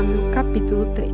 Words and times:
Deuteronômio, 0.00 0.30
capítulo 0.32 0.94
3. 0.94 1.12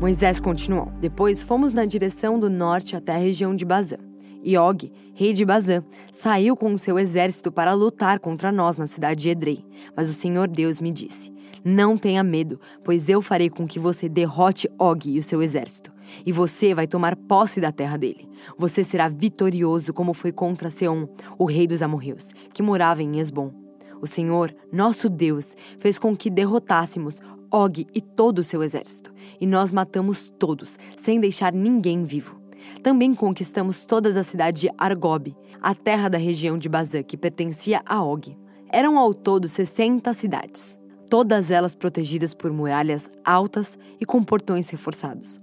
Moisés 0.00 0.38
continuou: 0.38 0.92
Depois 1.00 1.42
fomos 1.42 1.72
na 1.72 1.84
direção 1.84 2.38
do 2.38 2.48
norte 2.48 2.94
até 2.94 3.14
a 3.14 3.18
região 3.18 3.54
de 3.54 3.64
Bazã. 3.64 3.96
E 4.44 4.56
Og, 4.56 4.92
rei 5.12 5.32
de 5.32 5.44
Bazã, 5.44 5.82
saiu 6.12 6.56
com 6.56 6.72
o 6.72 6.78
seu 6.78 7.00
exército 7.00 7.50
para 7.50 7.72
lutar 7.72 8.20
contra 8.20 8.52
nós 8.52 8.78
na 8.78 8.86
cidade 8.86 9.22
de 9.22 9.30
Edrei. 9.30 9.64
Mas 9.96 10.08
o 10.08 10.12
Senhor 10.12 10.46
Deus 10.46 10.80
me 10.80 10.92
disse: 10.92 11.32
Não 11.64 11.98
tenha 11.98 12.22
medo, 12.22 12.60
pois 12.84 13.08
eu 13.08 13.20
farei 13.20 13.50
com 13.50 13.66
que 13.66 13.80
você 13.80 14.08
derrote 14.08 14.68
Og 14.78 15.04
e 15.06 15.18
o 15.18 15.22
seu 15.22 15.42
exército. 15.42 15.92
E 16.24 16.30
você 16.30 16.74
vai 16.74 16.86
tomar 16.86 17.16
posse 17.16 17.60
da 17.60 17.72
terra 17.72 17.96
dele. 17.96 18.28
Você 18.56 18.84
será 18.84 19.08
vitorioso, 19.08 19.92
como 19.92 20.14
foi 20.14 20.30
contra 20.30 20.70
Seom, 20.70 21.08
o 21.36 21.44
rei 21.44 21.66
dos 21.66 21.82
amorreus, 21.82 22.32
que 22.54 22.62
morava 22.62 23.02
em 23.02 23.18
Esbom. 23.18 23.66
O 24.00 24.06
Senhor, 24.06 24.54
nosso 24.70 25.08
Deus, 25.08 25.56
fez 25.78 25.98
com 25.98 26.14
que 26.14 26.30
derrotássemos 26.30 27.18
Og 27.52 27.86
e 27.94 28.00
todo 28.00 28.40
o 28.40 28.44
seu 28.44 28.62
exército, 28.62 29.12
e 29.40 29.46
nós 29.46 29.72
matamos 29.72 30.32
todos, 30.38 30.78
sem 30.96 31.20
deixar 31.20 31.52
ninguém 31.52 32.04
vivo. 32.04 32.40
Também 32.82 33.14
conquistamos 33.14 33.84
todas 33.84 34.16
as 34.16 34.26
cidades 34.26 34.60
de 34.60 34.70
Argob, 34.76 35.36
a 35.60 35.74
terra 35.74 36.08
da 36.08 36.18
região 36.18 36.58
de 36.58 36.68
Bazã, 36.68 37.02
que 37.02 37.16
pertencia 37.16 37.80
a 37.86 38.02
Og. 38.02 38.36
Eram 38.68 38.98
ao 38.98 39.14
todo 39.14 39.48
60 39.48 40.12
cidades, 40.12 40.78
todas 41.08 41.50
elas 41.50 41.74
protegidas 41.74 42.34
por 42.34 42.52
muralhas 42.52 43.08
altas 43.24 43.78
e 44.00 44.04
com 44.04 44.22
portões 44.22 44.68
reforçados. 44.68 45.40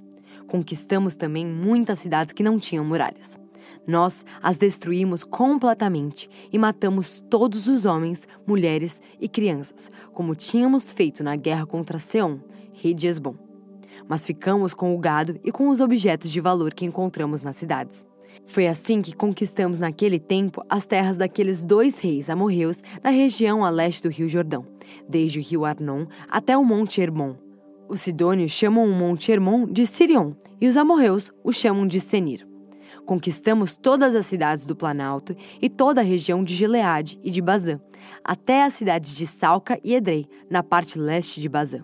Conquistamos 0.47 1.15
também 1.15 1.45
muitas 1.45 1.99
cidades 1.99 2.33
que 2.33 2.43
não 2.43 2.59
tinham 2.59 2.85
muralhas. 2.85 3.39
Nós 3.85 4.25
as 4.41 4.57
destruímos 4.57 5.23
completamente 5.23 6.29
e 6.51 6.57
matamos 6.57 7.23
todos 7.29 7.67
os 7.67 7.85
homens, 7.85 8.27
mulheres 8.47 9.01
e 9.19 9.27
crianças, 9.27 9.91
como 10.13 10.35
tínhamos 10.35 10.91
feito 10.91 11.23
na 11.23 11.35
guerra 11.35 11.65
contra 11.65 11.99
Seom, 11.99 12.39
rei 12.73 12.93
de 12.93 13.07
Esbom. 13.07 13.35
Mas 14.07 14.25
ficamos 14.25 14.73
com 14.73 14.93
o 14.95 14.97
gado 14.97 15.39
e 15.43 15.51
com 15.51 15.69
os 15.69 15.79
objetos 15.79 16.31
de 16.31 16.41
valor 16.41 16.73
que 16.73 16.85
encontramos 16.85 17.41
nas 17.41 17.55
cidades. 17.55 18.05
Foi 18.45 18.67
assim 18.67 19.01
que 19.01 19.15
conquistamos 19.15 19.79
naquele 19.79 20.19
tempo 20.19 20.63
as 20.69 20.85
terras 20.85 21.17
daqueles 21.17 21.63
dois 21.63 21.99
reis 21.99 22.29
amorreus 22.29 22.81
na 23.01 23.09
região 23.09 23.63
a 23.63 23.69
leste 23.69 24.03
do 24.03 24.09
rio 24.09 24.27
Jordão, 24.27 24.65
desde 25.07 25.39
o 25.39 25.41
rio 25.41 25.65
Arnon 25.65 26.05
até 26.29 26.57
o 26.57 26.63
monte 26.63 27.01
Hermon. 27.01 27.35
Os 27.87 28.01
sidônios 28.01 28.51
chamam 28.51 28.85
o 28.85 28.93
monte 28.93 29.31
Hermon 29.31 29.65
de 29.65 29.85
Sirion 29.85 30.33
e 30.59 30.67
os 30.67 30.77
amorreus 30.77 31.31
o 31.43 31.51
chamam 31.51 31.85
de 31.85 31.99
Senir. 31.99 32.52
Conquistamos 33.05 33.75
todas 33.75 34.15
as 34.15 34.25
cidades 34.25 34.65
do 34.65 34.75
Planalto 34.75 35.35
e 35.61 35.69
toda 35.69 36.01
a 36.01 36.03
região 36.03 36.43
de 36.43 36.55
Gileade 36.55 37.19
e 37.21 37.29
de 37.29 37.41
Bazã, 37.41 37.79
até 38.23 38.63
as 38.63 38.73
cidades 38.73 39.15
de 39.15 39.27
Salca 39.27 39.79
e 39.83 39.93
Edrei, 39.93 40.27
na 40.49 40.63
parte 40.63 40.97
leste 40.97 41.41
de 41.41 41.49
Bazã. 41.49 41.83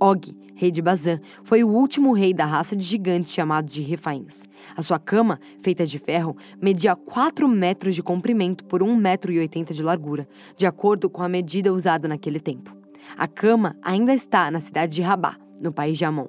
Og, 0.00 0.34
rei 0.54 0.70
de 0.70 0.82
Bazã, 0.82 1.18
foi 1.42 1.64
o 1.64 1.68
último 1.68 2.12
rei 2.12 2.34
da 2.34 2.44
raça 2.44 2.76
de 2.76 2.84
gigantes 2.84 3.32
chamados 3.32 3.72
de 3.72 3.80
Refaíns. 3.80 4.42
A 4.76 4.82
sua 4.82 4.98
cama, 4.98 5.40
feita 5.60 5.86
de 5.86 5.98
ferro, 5.98 6.36
media 6.60 6.94
4 6.94 7.48
metros 7.48 7.94
de 7.94 8.02
comprimento 8.02 8.64
por 8.64 8.82
1,80 8.82 8.98
metro 8.98 9.32
de 9.74 9.82
largura, 9.82 10.28
de 10.56 10.66
acordo 10.66 11.08
com 11.08 11.22
a 11.22 11.28
medida 11.28 11.72
usada 11.72 12.06
naquele 12.06 12.40
tempo. 12.40 12.76
A 13.16 13.26
cama 13.26 13.76
ainda 13.82 14.12
está 14.12 14.50
na 14.50 14.60
cidade 14.60 14.96
de 14.96 15.02
Rabá, 15.02 15.36
no 15.62 15.72
país 15.72 15.96
de 15.96 16.04
Amon. 16.04 16.26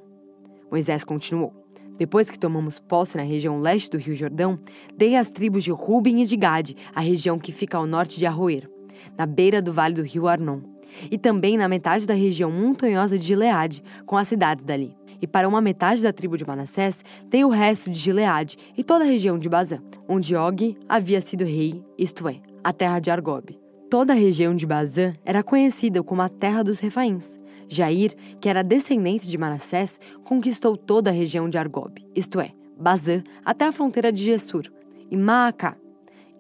Moisés 0.71 1.03
continuou. 1.03 1.53
Depois 1.98 2.30
que 2.30 2.38
tomamos 2.38 2.80
posse 2.80 3.17
na 3.17 3.23
região 3.23 3.59
leste 3.59 3.90
do 3.90 3.98
Rio 3.98 4.16
Jordão, 4.16 4.59
dei 4.95 5.16
às 5.16 5.30
tribos 5.30 5.64
de 5.64 5.72
Ruben 5.72 6.22
e 6.22 6.26
de 6.26 6.38
Gade, 6.38 6.78
a 6.94 7.02
região 7.02 7.39
que 7.39 7.52
fica 7.52 7.78
ao 7.78 7.88
norte 7.88 8.20
de 8.20 8.26
Arroer, 8.26 8.70
na 9.17 9.26
beira 9.26 9.62
do 9.62 9.73
vale 9.73 9.95
do 9.95 10.04
rio 10.04 10.28
Arnon, 10.28 10.62
e 11.09 11.17
também 11.17 11.58
na 11.58 11.67
metade 11.67 12.06
da 12.06 12.14
região 12.14 12.52
montanhosa 12.52 13.17
de 13.17 13.26
Gileade, 13.26 13.84
com 14.06 14.16
as 14.16 14.28
cidades 14.28 14.64
dali. 14.64 14.95
E 15.20 15.26
para 15.26 15.49
uma 15.49 15.60
metade 15.60 16.04
da 16.04 16.14
tribo 16.14 16.38
de 16.38 16.45
Manassés, 16.45 17.04
dei 17.26 17.44
o 17.44 17.49
resto 17.49 17.89
de 17.89 17.98
Gileade 17.98 18.58
e 18.77 18.83
toda 18.83 19.04
a 19.04 19.08
região 19.08 19.39
de 19.39 19.50
Bazã, 19.50 19.80
onde 20.08 20.36
Og 20.36 20.77
havia 20.88 21.20
sido 21.20 21.44
rei, 21.44 21.83
isto 21.98 22.27
é, 22.27 22.39
a 22.64 22.71
terra 22.71 23.00
de 23.00 23.10
Argob. 23.10 23.58
Toda 23.89 24.14
a 24.14 24.16
região 24.16 24.55
de 24.55 24.67
Bazã 24.67 25.14
era 25.26 25.42
conhecida 25.42 26.04
como 26.04 26.21
a 26.21 26.30
terra 26.30 26.64
dos 26.64 26.80
Refaíns, 26.80 27.39
Jair, 27.67 28.16
que 28.39 28.50
era 28.50 28.64
descendente 28.64 29.28
de 29.28 29.38
Manassés, 29.38 30.00
conquistou 30.23 30.78
toda 30.78 31.10
a 31.10 31.14
região 31.14 31.50
de 31.50 31.58
Argob, 31.58 32.05
isto 32.16 32.39
é, 32.39 32.52
Bazã, 32.80 33.23
até 33.44 33.66
a 33.66 33.72
fronteira 33.72 34.11
de 34.11 34.23
Gessur, 34.23 34.72
e 35.10 35.17
Maacá. 35.17 35.76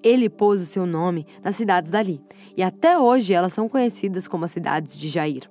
Ele 0.03 0.29
pôs 0.29 0.61
o 0.61 0.65
seu 0.65 0.85
nome 0.85 1.25
nas 1.43 1.55
cidades 1.55 1.89
dali, 1.89 2.21
e 2.55 2.63
até 2.63 2.97
hoje 2.97 3.33
elas 3.33 3.53
são 3.53 3.67
conhecidas 3.67 4.27
como 4.27 4.45
as 4.45 4.51
cidades 4.51 4.99
de 4.99 5.09
Jair. 5.09 5.49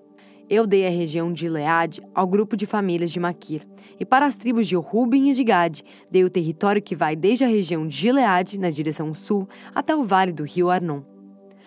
Eu 0.49 0.65
dei 0.65 0.87
a 0.87 0.91
região 0.91 1.33
de 1.33 1.49
Leade 1.49 2.01
ao 2.15 2.27
grupo 2.27 2.57
de 2.57 2.67
famílias 2.67 3.11
de 3.11 3.19
Maquir, 3.19 3.67
e 3.99 4.05
para 4.05 4.25
as 4.25 4.37
tribos 4.37 4.69
de 4.69 4.77
Ruben 4.77 5.31
e 5.31 5.35
de 5.35 5.43
Gade, 5.43 5.85
dei 6.09 6.23
o 6.25 6.31
território 6.31 6.81
que 6.81 6.95
vai 6.95 7.17
desde 7.17 7.45
a 7.45 7.49
região 7.49 7.87
de 7.87 7.97
Gileade, 7.97 8.59
na 8.59 8.71
direção 8.71 9.13
sul, 9.13 9.49
até 9.75 9.95
o 9.95 10.05
vale 10.05 10.33
do 10.33 10.45
rio 10.45 10.71
Arnon. 10.71 11.03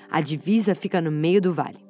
A 0.10 0.22
divisa 0.22 0.74
fica 0.74 1.02
no 1.02 1.12
meio 1.12 1.42
do 1.42 1.54
vale. 1.54 1.89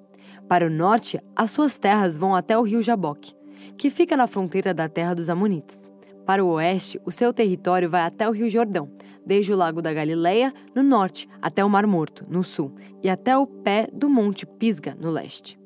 Para 0.49 0.65
o 0.65 0.69
norte, 0.69 1.21
as 1.35 1.51
suas 1.51 1.77
terras 1.77 2.17
vão 2.17 2.33
até 2.33 2.57
o 2.57 2.63
rio 2.63 2.81
Jaboque, 2.81 3.35
que 3.77 3.91
fica 3.91 4.17
na 4.17 4.25
fronteira 4.25 4.73
da 4.73 4.89
terra 4.89 5.13
dos 5.13 5.29
Amonitas. 5.29 5.91
Para 6.25 6.43
o 6.43 6.49
oeste, 6.53 6.99
o 7.05 7.11
seu 7.11 7.31
território 7.31 7.87
vai 7.87 8.01
até 8.01 8.27
o 8.27 8.31
rio 8.31 8.49
Jordão, 8.49 8.89
desde 9.23 9.53
o 9.53 9.55
lago 9.55 9.79
da 9.79 9.93
Galileia, 9.93 10.51
no 10.73 10.81
norte, 10.81 11.29
até 11.39 11.63
o 11.63 11.69
Mar 11.69 11.85
Morto, 11.85 12.25
no 12.27 12.43
sul, 12.43 12.73
e 13.03 13.07
até 13.07 13.37
o 13.37 13.45
pé 13.45 13.89
do 13.93 14.09
Monte 14.09 14.47
Pisga, 14.47 14.97
no 14.99 15.11
leste. 15.11 15.59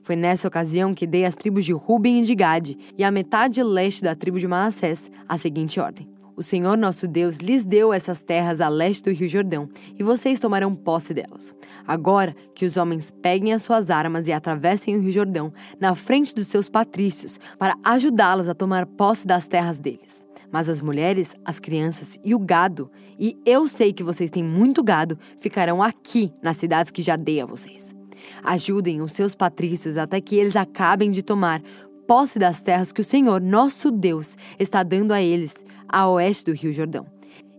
Foi 0.00 0.16
nessa 0.16 0.48
ocasião 0.48 0.94
que 0.94 1.06
dei 1.06 1.26
às 1.26 1.36
tribos 1.36 1.66
de 1.66 1.74
Ruben 1.74 2.22
e 2.22 2.24
de 2.24 2.34
Gade 2.34 2.78
e 2.96 3.04
a 3.04 3.10
metade 3.10 3.62
leste 3.62 4.02
da 4.02 4.14
tribo 4.14 4.40
de 4.40 4.48
Manassés 4.48 5.10
a 5.28 5.36
seguinte 5.36 5.78
ordem: 5.78 6.08
o 6.40 6.42
Senhor 6.42 6.78
nosso 6.78 7.06
Deus 7.06 7.36
lhes 7.36 7.66
deu 7.66 7.92
essas 7.92 8.22
terras 8.22 8.62
a 8.62 8.68
leste 8.70 9.02
do 9.04 9.12
Rio 9.12 9.28
Jordão, 9.28 9.68
e 9.98 10.02
vocês 10.02 10.40
tomarão 10.40 10.74
posse 10.74 11.12
delas. 11.12 11.54
Agora 11.86 12.34
que 12.54 12.64
os 12.64 12.78
homens 12.78 13.12
peguem 13.20 13.52
as 13.52 13.60
suas 13.60 13.90
armas 13.90 14.26
e 14.26 14.32
atravessem 14.32 14.96
o 14.96 15.02
Rio 15.02 15.12
Jordão 15.12 15.52
na 15.78 15.94
frente 15.94 16.34
dos 16.34 16.48
seus 16.48 16.66
patrícios, 16.66 17.38
para 17.58 17.76
ajudá-los 17.84 18.48
a 18.48 18.54
tomar 18.54 18.86
posse 18.86 19.26
das 19.26 19.46
terras 19.46 19.78
deles. 19.78 20.24
Mas 20.50 20.66
as 20.66 20.80
mulheres, 20.80 21.36
as 21.44 21.60
crianças 21.60 22.18
e 22.24 22.34
o 22.34 22.38
gado, 22.38 22.90
e 23.18 23.36
eu 23.44 23.66
sei 23.66 23.92
que 23.92 24.02
vocês 24.02 24.30
têm 24.30 24.42
muito 24.42 24.82
gado, 24.82 25.18
ficarão 25.38 25.82
aqui 25.82 26.32
nas 26.42 26.56
cidades 26.56 26.90
que 26.90 27.02
já 27.02 27.16
dei 27.16 27.42
a 27.42 27.44
vocês. 27.44 27.94
Ajudem 28.42 29.02
os 29.02 29.12
seus 29.12 29.34
patrícios 29.34 29.98
até 29.98 30.22
que 30.22 30.36
eles 30.36 30.56
acabem 30.56 31.10
de 31.10 31.22
tomar 31.22 31.62
posse 32.10 32.40
das 32.40 32.60
terras 32.60 32.90
que 32.90 33.00
o 33.00 33.04
Senhor, 33.04 33.40
nosso 33.40 33.88
Deus, 33.88 34.36
está 34.58 34.82
dando 34.82 35.12
a 35.12 35.22
eles 35.22 35.54
a 35.88 36.08
oeste 36.10 36.46
do 36.46 36.52
Rio 36.52 36.72
Jordão, 36.72 37.06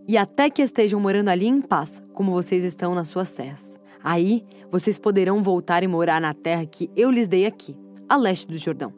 e 0.06 0.18
até 0.18 0.50
que 0.50 0.60
estejam 0.60 1.00
morando 1.00 1.30
ali 1.30 1.46
em 1.46 1.62
paz, 1.62 2.02
como 2.12 2.32
vocês 2.32 2.62
estão 2.62 2.94
nas 2.94 3.08
suas 3.08 3.32
terras. 3.32 3.80
Aí 4.04 4.44
vocês 4.70 4.98
poderão 4.98 5.42
voltar 5.42 5.82
e 5.82 5.88
morar 5.88 6.20
na 6.20 6.34
terra 6.34 6.66
que 6.66 6.90
eu 6.94 7.10
lhes 7.10 7.28
dei 7.28 7.46
aqui, 7.46 7.74
a 8.06 8.14
leste 8.14 8.46
do 8.46 8.58
Jordão. 8.58 8.92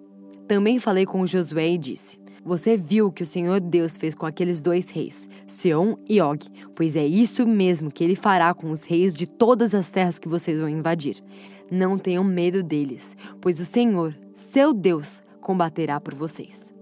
Também 0.49 0.81
falei 0.81 1.07
com 1.07 1.25
Josué 1.25 1.69
e 1.69 1.79
disse: 1.79 2.19
Você 2.45 2.77
viu 2.77 3.07
o 3.07 3.13
que 3.13 3.23
o 3.23 3.27
Senhor 3.27 3.61
Deus 3.61 3.97
fez 3.97 4.13
com 4.17 4.27
aqueles 4.27 4.61
dois 4.61 4.91
reis, 4.91 5.29
Seom 5.47 5.95
e 6.09 6.21
Og, 6.21 6.49
pois 6.75 6.97
é 6.97 7.07
isso 7.07 7.47
mesmo 7.47 7.93
que 7.93 8.03
ele 8.03 8.17
fará 8.17 8.53
com 8.55 8.73
os 8.73 8.83
reis 8.83 9.15
de 9.15 9.29
todas 9.29 9.73
as 9.73 9.89
terras 9.89 10.19
que 10.19 10.29
vocês 10.29 10.59
vão 10.59 10.69
invadir. 10.69 11.23
Não 11.71 11.97
tenham 11.97 12.25
medo 12.25 12.61
deles, 12.61 13.17
pois 13.41 13.61
o 13.61 13.65
Senhor, 13.65 14.19
seu 14.35 14.75
Deus, 14.75 15.23
combaterá 15.45 16.01
por 16.01 16.15
vocês. 16.15 16.75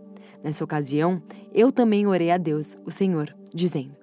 Nessa 0.42 0.64
ocasião, 0.64 1.20
eu 1.52 1.72
também 1.72 2.06
orei 2.06 2.30
a 2.30 2.38
Deus, 2.38 2.78
o 2.86 2.90
Senhor, 2.90 3.34
dizendo: 3.52 3.94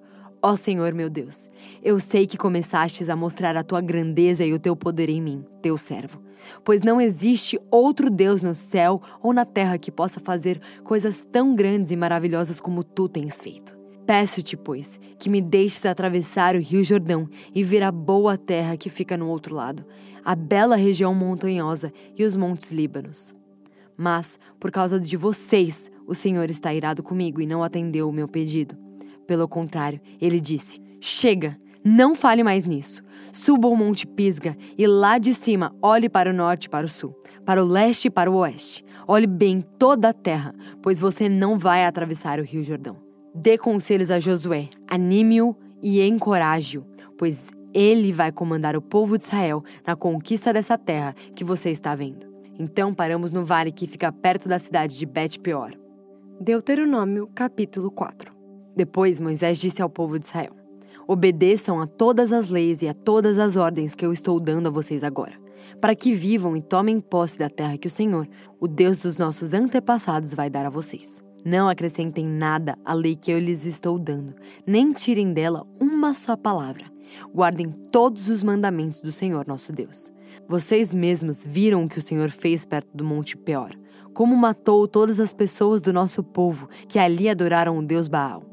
Ó 0.42 0.54
Senhor 0.54 0.94
meu 0.94 1.08
Deus, 1.10 1.48
eu 1.82 1.98
sei 1.98 2.26
que 2.26 2.36
começastes 2.36 3.08
a 3.08 3.16
mostrar 3.16 3.56
a 3.56 3.64
tua 3.64 3.80
grandeza 3.80 4.44
e 4.44 4.52
o 4.52 4.58
teu 4.58 4.76
poder 4.76 5.08
em 5.08 5.20
mim, 5.20 5.44
teu 5.60 5.76
servo. 5.76 6.22
Pois 6.62 6.82
não 6.82 7.00
existe 7.00 7.58
outro 7.70 8.08
Deus 8.08 8.42
no 8.42 8.54
céu 8.54 9.02
ou 9.22 9.32
na 9.32 9.44
terra 9.44 9.78
que 9.78 9.90
possa 9.90 10.20
fazer 10.20 10.60
coisas 10.84 11.26
tão 11.30 11.54
grandes 11.54 11.90
e 11.90 11.96
maravilhosas 11.96 12.60
como 12.60 12.84
tu 12.84 13.08
tens 13.08 13.40
feito. 13.40 13.78
Peço-te, 14.06 14.56
pois, 14.56 14.98
que 15.18 15.28
me 15.28 15.40
deixes 15.40 15.84
atravessar 15.84 16.56
o 16.56 16.60
rio 16.60 16.82
Jordão 16.82 17.26
e 17.54 17.62
ver 17.62 17.82
a 17.82 17.92
boa 17.92 18.36
terra 18.36 18.76
que 18.76 18.88
fica 18.88 19.16
no 19.16 19.28
outro 19.28 19.54
lado, 19.54 19.84
a 20.24 20.34
bela 20.34 20.76
região 20.76 21.14
montanhosa 21.14 21.92
e 22.16 22.24
os 22.24 22.34
montes 22.34 22.72
Líbanos. 22.72 23.34
Mas, 24.00 24.38
por 24.58 24.70
causa 24.70 24.98
de 24.98 25.14
vocês, 25.14 25.90
o 26.06 26.14
Senhor 26.14 26.48
está 26.48 26.72
irado 26.72 27.02
comigo 27.02 27.38
e 27.38 27.46
não 27.46 27.62
atendeu 27.62 28.08
o 28.08 28.12
meu 28.12 28.26
pedido. 28.26 28.74
Pelo 29.26 29.46
contrário, 29.46 30.00
ele 30.18 30.40
disse: 30.40 30.80
Chega, 30.98 31.58
não 31.84 32.14
fale 32.14 32.42
mais 32.42 32.64
nisso. 32.64 33.02
Suba 33.30 33.68
o 33.68 33.76
Monte 33.76 34.06
Pisga 34.06 34.56
e 34.78 34.86
lá 34.86 35.18
de 35.18 35.34
cima 35.34 35.76
olhe 35.82 36.08
para 36.08 36.30
o 36.30 36.32
norte 36.32 36.64
e 36.64 36.68
para 36.70 36.86
o 36.86 36.88
sul, 36.88 37.14
para 37.44 37.62
o 37.62 37.66
leste 37.66 38.06
e 38.06 38.10
para 38.10 38.30
o 38.30 38.36
oeste. 38.36 38.82
Olhe 39.06 39.26
bem 39.26 39.62
toda 39.78 40.08
a 40.08 40.14
terra, 40.14 40.54
pois 40.80 40.98
você 40.98 41.28
não 41.28 41.58
vai 41.58 41.84
atravessar 41.84 42.40
o 42.40 42.42
rio 42.42 42.64
Jordão. 42.64 42.96
Dê 43.34 43.58
conselhos 43.58 44.10
a 44.10 44.18
Josué, 44.18 44.70
anime-o 44.90 45.54
e 45.82 46.00
encoraje-o, 46.00 46.86
pois 47.18 47.50
ele 47.74 48.14
vai 48.14 48.32
comandar 48.32 48.74
o 48.76 48.80
povo 48.80 49.18
de 49.18 49.24
Israel 49.24 49.62
na 49.86 49.94
conquista 49.94 50.54
dessa 50.54 50.78
terra 50.78 51.14
que 51.36 51.44
você 51.44 51.68
está 51.68 51.94
vendo. 51.94 52.29
Então 52.62 52.92
paramos 52.92 53.32
no 53.32 53.42
vale 53.42 53.72
que 53.72 53.86
fica 53.86 54.12
perto 54.12 54.46
da 54.46 54.58
cidade 54.58 54.98
de 54.98 55.06
Bet-peor. 55.06 55.72
Deuteronômio, 56.38 57.26
capítulo 57.34 57.90
4. 57.90 58.30
Depois 58.76 59.18
Moisés 59.18 59.58
disse 59.58 59.80
ao 59.80 59.88
povo 59.88 60.18
de 60.18 60.26
Israel: 60.26 60.52
Obedeçam 61.08 61.80
a 61.80 61.86
todas 61.86 62.34
as 62.34 62.50
leis 62.50 62.82
e 62.82 62.88
a 62.88 62.92
todas 62.92 63.38
as 63.38 63.56
ordens 63.56 63.94
que 63.94 64.04
eu 64.04 64.12
estou 64.12 64.38
dando 64.38 64.66
a 64.66 64.70
vocês 64.70 65.02
agora, 65.02 65.32
para 65.80 65.94
que 65.94 66.12
vivam 66.12 66.54
e 66.54 66.60
tomem 66.60 67.00
posse 67.00 67.38
da 67.38 67.48
terra 67.48 67.78
que 67.78 67.86
o 67.86 67.90
Senhor, 67.90 68.28
o 68.60 68.68
Deus 68.68 68.98
dos 68.98 69.16
nossos 69.16 69.54
antepassados, 69.54 70.34
vai 70.34 70.50
dar 70.50 70.66
a 70.66 70.70
vocês. 70.70 71.24
Não 71.42 71.66
acrescentem 71.66 72.26
nada 72.26 72.76
à 72.84 72.92
lei 72.92 73.16
que 73.16 73.30
eu 73.30 73.38
lhes 73.38 73.64
estou 73.64 73.98
dando, 73.98 74.34
nem 74.66 74.92
tirem 74.92 75.32
dela 75.32 75.66
uma 75.80 76.12
só 76.12 76.36
palavra. 76.36 76.84
Guardem 77.34 77.70
todos 77.90 78.28
os 78.28 78.42
mandamentos 78.42 79.00
do 79.00 79.10
Senhor 79.10 79.46
nosso 79.46 79.72
Deus. 79.72 80.12
Vocês 80.48 80.92
mesmos 80.92 81.44
viram 81.44 81.84
o 81.84 81.88
que 81.88 81.98
o 81.98 82.02
Senhor 82.02 82.30
fez 82.30 82.66
perto 82.66 82.88
do 82.94 83.04
Monte 83.04 83.36
Peor, 83.36 83.70
como 84.12 84.36
matou 84.36 84.86
todas 84.88 85.20
as 85.20 85.32
pessoas 85.32 85.80
do 85.80 85.92
nosso 85.92 86.22
povo 86.22 86.68
que 86.88 86.98
ali 86.98 87.28
adoraram 87.28 87.78
o 87.78 87.82
Deus 87.82 88.08
Baal. 88.08 88.44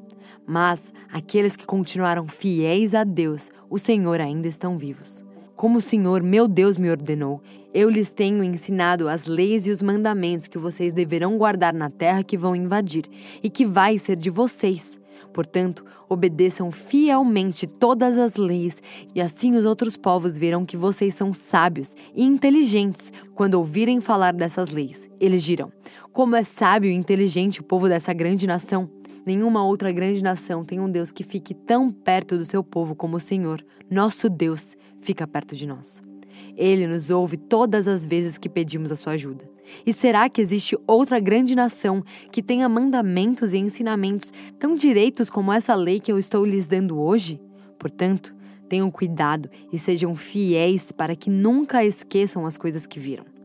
Mas 0.45 0.94
aqueles 1.12 1.56
que 1.56 1.65
continuaram 1.65 2.27
fiéis 2.27 2.95
a 2.95 3.03
Deus, 3.03 3.50
o 3.69 3.77
Senhor 3.77 4.21
ainda 4.21 4.47
estão 4.47 4.77
vivos. 4.77 5.25
Como 5.56 5.79
o 5.79 5.81
Senhor, 5.81 6.21
meu 6.21 6.47
Deus, 6.47 6.77
me 6.77 6.89
ordenou, 6.89 7.41
eu 7.74 7.89
lhes 7.89 8.13
tenho 8.13 8.44
ensinado 8.44 9.09
as 9.09 9.25
leis 9.25 9.68
e 9.68 9.71
os 9.71 9.81
mandamentos 9.81 10.47
que 10.47 10.57
vocês 10.57 10.94
deverão 10.94 11.38
guardar 11.38 11.74
na 11.74 11.89
terra 11.89 12.24
que 12.24 12.38
vão 12.38 12.56
invadir 12.56 13.06
e 13.41 13.50
que 13.50 13.65
vai 13.65 13.97
ser 13.97 14.15
de 14.15 14.29
vocês. 14.29 15.00
Portanto, 15.38 15.86
obedeçam 16.10 16.72
fielmente 16.72 17.68
todas 17.68 18.18
as 18.18 18.38
leis, 18.38 18.81
e 19.13 19.22
assim 19.22 19.56
os 19.56 19.66
outros 19.66 19.95
povos 19.95 20.36
verão 20.36 20.66
que 20.66 20.75
vocês 20.75 21.13
são 21.13 21.31
sábios 21.31 21.94
e 22.16 22.24
inteligentes 22.24 23.13
quando 23.36 23.54
ouvirem 23.54 24.01
falar 24.01 24.34
dessas 24.34 24.69
leis. 24.69 25.07
Eles 25.22 25.44
dirão: 25.44 25.72
Como 26.12 26.36
é 26.36 26.42
sábio 26.42 26.89
e 26.89 26.95
inteligente 26.95 27.62
o 27.62 27.63
povo 27.63 27.88
dessa 27.88 28.13
grande 28.13 28.48
nação! 28.48 28.89
Nenhuma 29.28 29.63
outra 29.63 29.92
grande 29.92 30.24
nação 30.24 30.66
tem 30.66 30.80
um 30.80 30.89
Deus 30.89 31.12
que 31.12 31.24
fique 31.24 31.54
tão 31.54 31.92
perto 31.92 32.36
do 32.36 32.44
seu 32.44 32.63
povo 32.63 32.95
como 32.95 33.18
o 33.18 33.19
Senhor, 33.19 33.63
nosso 33.92 34.31
Deus, 34.31 34.75
fica 35.01 35.28
perto 35.28 35.56
de 35.56 35.68
nós. 35.68 36.01
Ele 36.56 36.88
nos 36.88 37.12
ouve 37.12 37.38
todas 37.38 37.88
as 37.88 38.07
vezes 38.07 38.39
que 38.39 38.50
pedimos 38.50 38.92
a 38.92 38.95
sua 38.95 39.13
ajuda. 39.13 39.56
E 39.85 39.93
será 39.93 40.29
que 40.29 40.41
existe 40.41 40.77
outra 40.85 41.19
grande 41.19 41.55
nação 41.55 42.03
que 42.31 42.41
tenha 42.41 42.67
mandamentos 42.67 43.53
e 43.53 43.57
ensinamentos 43.57 44.31
tão 44.59 44.75
direitos 44.75 45.29
como 45.29 45.51
essa 45.51 45.75
lei 45.75 45.99
que 45.99 46.11
eu 46.11 46.17
estou 46.17 46.45
lhes 46.45 46.67
dando 46.67 46.99
hoje? 46.99 47.39
Portanto, 47.77 48.35
tenham 48.67 48.91
cuidado 48.91 49.49
e 49.71 49.79
sejam 49.79 50.15
fiéis 50.15 50.91
para 50.91 51.15
que 51.15 51.29
nunca 51.29 51.85
esqueçam 51.85 52.45
as 52.45 52.57
coisas 52.57 52.85
que 52.85 52.99
viram 52.99 53.37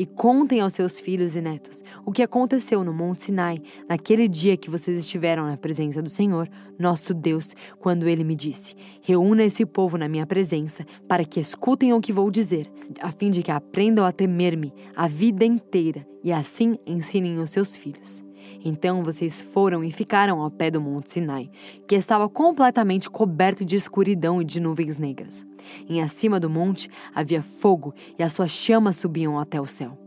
e 0.00 0.06
contem 0.06 0.60
aos 0.60 0.72
seus 0.72 0.98
filhos 0.98 1.36
e 1.36 1.42
netos 1.42 1.84
o 2.06 2.10
que 2.10 2.22
aconteceu 2.22 2.82
no 2.82 2.90
Monte 2.90 3.24
Sinai, 3.24 3.60
naquele 3.86 4.26
dia 4.26 4.56
que 4.56 4.70
vocês 4.70 4.98
estiveram 4.98 5.44
na 5.44 5.58
presença 5.58 6.00
do 6.00 6.08
Senhor, 6.08 6.48
nosso 6.78 7.12
Deus, 7.12 7.54
quando 7.78 8.08
ele 8.08 8.24
me 8.24 8.34
disse: 8.34 8.74
Reúna 9.02 9.44
esse 9.44 9.66
povo 9.66 9.98
na 9.98 10.08
minha 10.08 10.26
presença, 10.26 10.86
para 11.06 11.22
que 11.22 11.38
escutem 11.38 11.92
o 11.92 12.00
que 12.00 12.14
vou 12.14 12.30
dizer, 12.30 12.66
a 12.98 13.12
fim 13.12 13.30
de 13.30 13.42
que 13.42 13.50
aprendam 13.50 14.06
a 14.06 14.10
temer-me 14.10 14.72
a 14.96 15.06
vida 15.06 15.44
inteira 15.44 16.06
e 16.24 16.32
assim 16.32 16.76
ensinem 16.86 17.38
os 17.38 17.50
seus 17.50 17.76
filhos. 17.76 18.24
Então 18.64 19.02
vocês 19.02 19.42
foram 19.42 19.82
e 19.82 19.90
ficaram 19.90 20.40
ao 20.40 20.50
pé 20.50 20.70
do 20.70 20.80
Monte 20.80 21.12
Sinai, 21.12 21.50
que 21.86 21.94
estava 21.94 22.28
completamente 22.28 23.08
coberto 23.08 23.64
de 23.64 23.76
escuridão 23.76 24.40
e 24.40 24.44
de 24.44 24.60
nuvens 24.60 24.98
negras. 24.98 25.46
Em 25.88 26.02
acima 26.02 26.40
do 26.40 26.50
monte 26.50 26.88
havia 27.14 27.42
fogo 27.42 27.94
e 28.18 28.22
as 28.22 28.32
suas 28.32 28.50
chamas 28.50 28.96
subiam 28.96 29.38
até 29.38 29.60
o 29.60 29.66
céu. 29.66 29.98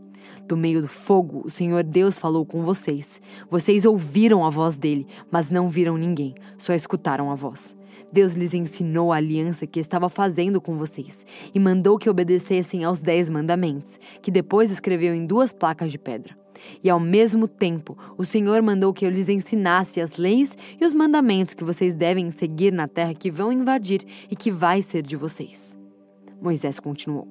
Do 0.46 0.56
meio 0.56 0.82
do 0.82 0.88
fogo, 0.88 1.42
o 1.44 1.50
Senhor 1.50 1.82
Deus 1.82 2.18
falou 2.18 2.44
com 2.44 2.62
vocês. 2.64 3.20
Vocês 3.50 3.84
ouviram 3.84 4.44
a 4.44 4.50
voz 4.50 4.76
dele, 4.76 5.06
mas 5.30 5.50
não 5.50 5.70
viram 5.70 5.96
ninguém, 5.96 6.34
só 6.58 6.74
escutaram 6.74 7.30
a 7.30 7.34
voz. 7.34 7.74
Deus 8.12 8.34
lhes 8.34 8.54
ensinou 8.54 9.12
a 9.12 9.16
aliança 9.16 9.66
que 9.66 9.80
estava 9.80 10.08
fazendo 10.08 10.60
com 10.60 10.76
vocês 10.76 11.26
e 11.52 11.58
mandou 11.58 11.98
que 11.98 12.08
obedecessem 12.08 12.84
aos 12.84 13.00
dez 13.00 13.28
mandamentos, 13.28 13.98
que 14.22 14.30
depois 14.30 14.70
escreveu 14.70 15.14
em 15.14 15.26
duas 15.26 15.52
placas 15.52 15.90
de 15.90 15.98
pedra. 15.98 16.43
E 16.82 16.90
ao 16.90 17.00
mesmo 17.00 17.46
tempo, 17.46 17.96
o 18.16 18.24
Senhor 18.24 18.60
mandou 18.62 18.92
que 18.92 19.04
eu 19.04 19.10
lhes 19.10 19.28
ensinasse 19.28 20.00
as 20.00 20.16
leis 20.16 20.56
e 20.80 20.84
os 20.84 20.94
mandamentos 20.94 21.54
que 21.54 21.64
vocês 21.64 21.94
devem 21.94 22.30
seguir 22.30 22.72
na 22.72 22.88
terra 22.88 23.14
que 23.14 23.30
vão 23.30 23.52
invadir 23.52 24.04
e 24.30 24.36
que 24.36 24.50
vai 24.50 24.82
ser 24.82 25.02
de 25.02 25.16
vocês. 25.16 25.78
Moisés 26.40 26.78
continuou. 26.78 27.28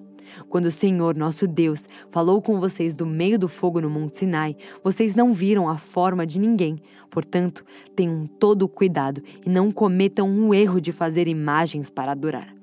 Quando 0.50 0.66
o 0.68 0.72
Senhor, 0.72 1.16
nosso 1.16 1.48
Deus, 1.48 1.88
falou 2.10 2.42
com 2.42 2.60
vocês 2.60 2.96
do 2.96 3.06
meio 3.06 3.38
do 3.38 3.48
fogo 3.48 3.82
no 3.82 3.90
Monte 3.90 4.20
Sinai, 4.20 4.56
vocês 4.84 5.16
não 5.16 5.34
viram 5.34 5.68
a 5.68 5.78
forma 5.78 6.26
de 6.26 6.40
ninguém. 6.40 6.80
Portanto, 7.10 7.64
tenham 7.96 8.26
todo 8.26 8.64
o 8.64 8.70
cuidado 8.70 9.22
e 9.46 9.50
não 9.50 9.72
cometam 9.72 10.30
um 10.30 10.54
erro 10.54 10.80
de 10.80 10.92
fazer 10.92 11.28
imagens 11.28 11.90
para 11.90 12.14
adorar. 12.14 12.54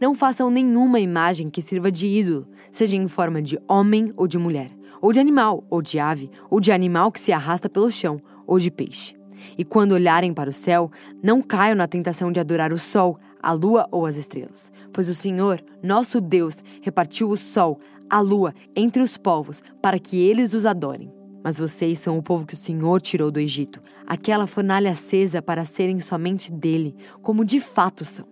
Não 0.00 0.14
façam 0.14 0.50
nenhuma 0.50 1.00
imagem 1.00 1.50
que 1.50 1.62
sirva 1.62 1.90
de 1.90 2.06
ídolo, 2.06 2.46
seja 2.70 2.96
em 2.96 3.06
forma 3.08 3.42
de 3.42 3.58
homem 3.68 4.12
ou 4.16 4.26
de 4.26 4.38
mulher 4.38 4.77
ou 5.00 5.12
de 5.12 5.20
animal, 5.20 5.64
ou 5.70 5.82
de 5.82 5.98
ave, 5.98 6.30
ou 6.50 6.60
de 6.60 6.72
animal 6.72 7.10
que 7.12 7.20
se 7.20 7.32
arrasta 7.32 7.68
pelo 7.68 7.90
chão, 7.90 8.20
ou 8.46 8.58
de 8.58 8.70
peixe. 8.70 9.18
E 9.56 9.64
quando 9.64 9.92
olharem 9.92 10.32
para 10.32 10.50
o 10.50 10.52
céu, 10.52 10.90
não 11.22 11.42
caiam 11.42 11.76
na 11.76 11.86
tentação 11.86 12.32
de 12.32 12.40
adorar 12.40 12.72
o 12.72 12.78
sol, 12.78 13.18
a 13.42 13.52
lua 13.52 13.86
ou 13.90 14.04
as 14.04 14.16
estrelas, 14.16 14.72
pois 14.92 15.08
o 15.08 15.14
Senhor, 15.14 15.62
nosso 15.82 16.20
Deus, 16.20 16.62
repartiu 16.82 17.30
o 17.30 17.36
sol, 17.36 17.78
a 18.10 18.20
lua, 18.20 18.54
entre 18.74 19.02
os 19.02 19.16
povos, 19.16 19.62
para 19.80 19.98
que 19.98 20.18
eles 20.18 20.52
os 20.54 20.66
adorem. 20.66 21.12
Mas 21.42 21.58
vocês 21.58 21.98
são 22.00 22.18
o 22.18 22.22
povo 22.22 22.46
que 22.46 22.54
o 22.54 22.56
Senhor 22.58 23.00
tirou 23.00 23.30
do 23.30 23.38
Egito, 23.38 23.80
aquela 24.06 24.46
fornalha 24.46 24.90
acesa 24.90 25.40
para 25.40 25.64
serem 25.64 26.00
somente 26.00 26.50
dele, 26.50 26.96
como 27.22 27.44
de 27.44 27.60
fato 27.60 28.04
são. 28.04 28.26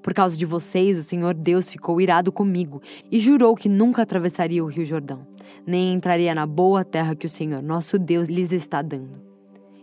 Por 0.00 0.14
causa 0.14 0.36
de 0.36 0.46
vocês, 0.46 0.98
o 0.98 1.02
Senhor 1.02 1.34
Deus 1.34 1.68
ficou 1.70 2.00
irado 2.00 2.32
comigo 2.32 2.80
e 3.10 3.18
jurou 3.18 3.54
que 3.54 3.68
nunca 3.68 4.02
atravessaria 4.02 4.62
o 4.64 4.68
Rio 4.68 4.84
Jordão 4.84 5.26
nem 5.66 5.92
entraria 5.92 6.34
na 6.34 6.46
boa 6.46 6.84
terra 6.84 7.14
que 7.14 7.26
o 7.26 7.30
Senhor, 7.30 7.62
nosso 7.62 7.98
Deus, 7.98 8.28
lhes 8.28 8.52
está 8.52 8.82
dando. 8.82 9.20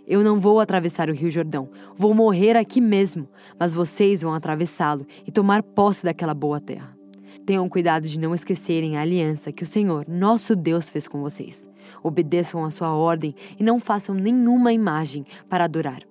Eu 0.08 0.24
não 0.24 0.40
vou 0.40 0.60
atravessar 0.60 1.10
o 1.10 1.14
Rio 1.14 1.30
Jordão, 1.30 1.70
vou 1.96 2.14
morrer 2.14 2.58
aqui 2.58 2.82
mesmo, 2.82 3.28
mas 3.60 3.74
vocês 3.74 4.24
vão 4.24 4.34
atravessá-lo 4.34 5.06
e 5.26 5.32
tomar 5.32 5.62
posse 5.62 6.04
daquela 6.04 6.34
boa 6.34 6.60
terra. 6.60 6.98
Tenham 7.46 7.70
cuidado 7.70 8.08
de 8.08 8.20
não 8.20 8.34
esquecerem 8.34 8.98
a 8.98 9.02
aliança 9.02 9.52
que 9.52 9.64
o 9.64 9.68
Senhor, 9.68 10.06
nosso 10.08 10.56
Deus, 10.56 10.90
fez 10.90 11.08
com 11.08 11.22
vocês. 11.22 11.70
Obedeçam 12.04 12.64
a 12.66 12.72
sua 12.72 12.94
ordem 12.96 13.36
e 13.60 13.64
não 13.64 13.80
façam 13.80 14.16
nenhuma 14.16 14.74
imagem 14.74 15.26
para 15.48 15.64
adorar. 15.64 16.02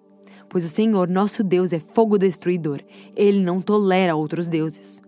Pois 0.49 0.65
o 0.65 0.69
Senhor, 0.69 1.09
nosso 1.09 1.45
Deus, 1.45 1.73
é 1.73 1.79
fogo 1.79 2.19
destruidor. 2.19 2.81
Ele 3.15 3.41
não 3.41 3.61
tolera 3.61 4.17
outros 4.17 4.49
deuses. 4.49 5.03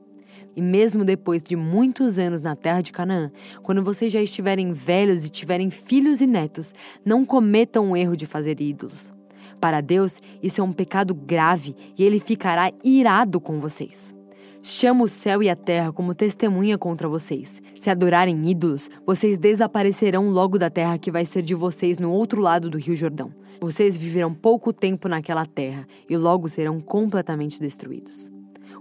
E 0.57 0.63
mesmo 0.63 1.05
depois 1.05 1.43
de 1.43 1.57
muitos 1.57 2.19
anos 2.19 2.43
na 2.43 2.57
terra 2.57 2.81
de 2.81 2.93
Canaã, 2.93 3.31
quando 3.63 3.83
vocês 3.83 4.13
já 4.13 4.21
estiverem 4.21 4.73
velhos 4.73 5.25
e 5.25 5.31
tiverem 5.31 5.71
filhos 5.71 6.21
e 6.21 6.27
netos, 6.27 6.75
não 7.05 7.25
cometam 7.25 7.91
o 7.91 7.97
erro 7.97 8.17
de 8.17 8.27
fazer 8.27 8.61
ídolos. 8.61 9.13
Para 9.61 9.81
Deus, 9.81 10.21
isso 10.43 10.61
é 10.61 10.65
um 10.65 10.73
pecado 10.73 11.15
grave 11.15 11.77
e 11.97 12.03
ele 12.03 12.19
ficará 12.19 12.73
irado 12.83 13.41
com 13.41 13.61
vocês. 13.61 14.15
Chama 14.63 15.05
o 15.05 15.09
céu 15.09 15.43
e 15.43 15.49
a 15.49 15.57
terra 15.57 15.93
como 15.93 16.15
testemunha 16.15 16.77
contra 16.77 17.09
vocês. 17.09 17.63
Se 17.75 17.89
adorarem 17.89 18.51
ídolos, 18.51 18.91
vocês 19.07 19.39
desaparecerão 19.39 20.29
logo 20.29 20.59
da 20.59 20.69
terra 20.69 20.99
que 20.99 21.11
vai 21.11 21.25
ser 21.25 21.43
de 21.43 21.55
vocês 21.55 21.99
no 21.99 22.13
outro 22.13 22.43
lado 22.43 22.69
do 22.69 22.77
Rio 22.77 22.95
Jordão. 22.95 23.33
Vocês 23.59 23.97
viverão 23.97 24.35
pouco 24.35 24.73
tempo 24.73 25.09
naquela 25.09 25.47
terra 25.47 25.87
e 26.09 26.17
logo 26.17 26.49
serão 26.49 26.81
completamente 26.81 27.59
destruídos. 27.59 28.31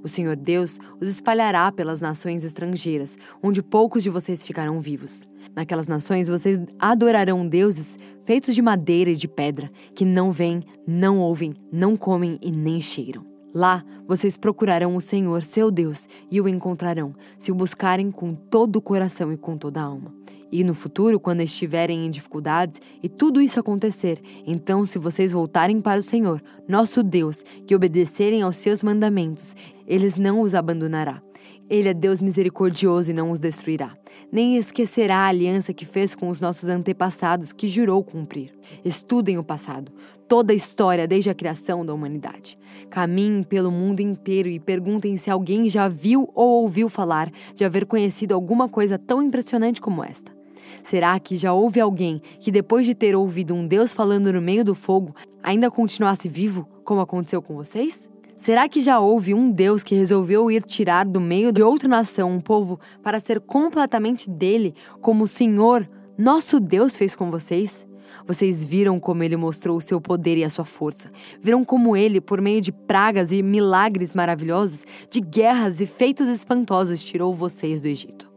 O 0.04 0.08
Senhor 0.08 0.36
Deus 0.36 0.80
os 1.00 1.08
espalhará 1.08 1.72
pelas 1.72 2.02
nações 2.02 2.44
estrangeiras, 2.44 3.18
onde 3.42 3.62
poucos 3.62 4.04
de 4.04 4.10
vocês 4.10 4.44
ficarão 4.44 4.80
vivos. 4.80 5.24
Naquelas 5.56 5.88
nações 5.88 6.28
vocês 6.28 6.60
adorarão 6.78 7.48
deuses 7.48 7.98
feitos 8.24 8.54
de 8.54 8.62
madeira 8.62 9.10
e 9.10 9.16
de 9.16 9.28
pedra, 9.28 9.72
que 9.96 10.06
não 10.06 10.32
veem, 10.32 10.64
não 10.86 11.20
ouvem, 11.20 11.56
não 11.72 11.96
comem 11.96 12.38
e 12.42 12.52
nem 12.52 12.80
cheiram. 12.80 13.26
Lá 13.54 13.84
vocês 14.08 14.38
procurarão 14.38 14.96
o 14.96 15.02
Senhor, 15.02 15.42
seu 15.44 15.72
Deus, 15.72 16.08
e 16.30 16.40
o 16.40 16.48
encontrarão, 16.48 17.16
se 17.38 17.52
o 17.52 17.56
buscarem 17.56 18.12
com 18.12 18.36
todo 18.36 18.76
o 18.76 18.82
coração 18.82 19.34
e 19.34 19.38
com 19.38 19.58
toda 19.58 19.82
a 19.82 19.86
alma. 19.86 20.14
E 20.52 20.64
no 20.64 20.74
futuro, 20.74 21.20
quando 21.20 21.42
estiverem 21.42 22.06
em 22.06 22.12
dificuldades 22.12 22.82
e 23.04 23.08
tudo 23.08 23.42
isso 23.42 23.60
acontecer, 23.60 24.20
então, 24.46 24.86
se 24.86 24.98
vocês 24.98 25.32
voltarem 25.32 25.80
para 25.80 26.00
o 26.00 26.04
Senhor, 26.04 26.42
nosso 26.68 27.04
Deus, 27.04 27.44
que 27.68 27.76
obedecerem 27.76 28.42
aos 28.42 28.58
seus 28.58 28.82
mandamentos, 28.84 29.56
eles 29.88 30.16
não 30.16 30.42
os 30.42 30.56
abandonará. 30.56 31.22
Ele 31.70 31.88
é 31.88 31.94
Deus 31.94 32.20
misericordioso 32.20 33.12
e 33.12 33.14
não 33.14 33.30
os 33.30 33.40
destruirá, 33.40 33.96
nem 34.32 34.58
esquecerá 34.58 35.18
a 35.18 35.28
aliança 35.28 35.72
que 35.72 35.86
fez 35.86 36.16
com 36.16 36.30
os 36.30 36.42
nossos 36.42 36.68
antepassados, 36.68 37.54
que 37.54 37.68
jurou 37.68 38.04
cumprir. 38.04 38.50
Estudem 38.84 39.38
o 39.38 39.44
passado, 39.44 39.92
toda 40.28 40.52
a 40.52 40.56
história 40.56 41.08
desde 41.08 41.30
a 41.30 41.36
criação 41.36 41.86
da 41.86 41.94
humanidade. 41.94 42.58
Caminhem 42.90 43.44
pelo 43.44 43.70
mundo 43.70 44.00
inteiro 44.00 44.50
e 44.50 44.60
perguntem 44.60 45.16
se 45.16 45.30
alguém 45.30 45.70
já 45.70 45.88
viu 45.88 46.28
ou 46.34 46.64
ouviu 46.64 46.90
falar 46.90 47.32
de 47.54 47.64
haver 47.64 47.86
conhecido 47.86 48.34
alguma 48.34 48.68
coisa 48.68 48.98
tão 48.98 49.22
impressionante 49.22 49.80
como 49.80 50.04
esta. 50.04 50.39
Será 50.84 51.20
que 51.20 51.38
já 51.38 51.54
houve 51.54 51.80
alguém 51.80 52.22
que, 52.40 52.52
depois 52.52 52.86
de 52.86 52.96
ter 52.96 53.16
ouvido 53.16 53.54
um 53.54 53.68
Deus 53.68 53.94
falando 53.94 54.32
no 54.32 54.42
meio 54.42 54.64
do 54.64 54.76
fogo, 54.76 55.16
ainda 55.42 55.70
continuasse 55.70 56.30
vivo, 56.30 56.68
como 56.84 57.02
aconteceu 57.02 57.42
com 57.42 57.56
vocês? 57.56 58.10
Será 58.38 58.70
que 58.70 58.82
já 58.82 59.00
houve 59.00 59.34
um 59.34 59.52
Deus 59.52 59.84
que 59.84 59.96
resolveu 59.96 60.50
ir 60.50 60.64
tirar 60.64 61.06
do 61.06 61.20
meio 61.20 61.52
de 61.52 61.62
outra 61.62 61.90
nação 61.90 62.32
um 62.32 62.40
povo 62.40 62.80
para 63.04 63.20
ser 63.20 63.42
completamente 63.42 64.30
dele, 64.30 64.74
como 65.02 65.26
o 65.26 65.28
Senhor, 65.28 65.88
nosso 66.18 66.58
Deus, 66.58 66.96
fez 66.96 67.14
com 67.16 67.30
vocês? 67.30 67.86
Vocês 68.26 68.64
viram 68.64 69.00
como 69.00 69.24
ele 69.24 69.36
mostrou 69.36 69.78
o 69.78 69.82
seu 69.82 70.00
poder 70.00 70.38
e 70.38 70.44
a 70.44 70.50
sua 70.50 70.66
força. 70.66 71.10
Viram 71.42 71.66
como 71.66 71.96
ele, 71.98 72.22
por 72.22 72.42
meio 72.42 72.62
de 72.62 72.72
pragas 72.72 73.32
e 73.32 73.42
milagres 73.44 74.16
maravilhosos, 74.16 74.86
de 75.10 75.20
guerras 75.20 75.82
e 75.82 75.86
feitos 75.86 76.28
espantosos, 76.28 77.04
tirou 77.04 77.34
vocês 77.34 77.82
do 77.82 77.88
Egito. 77.88 78.30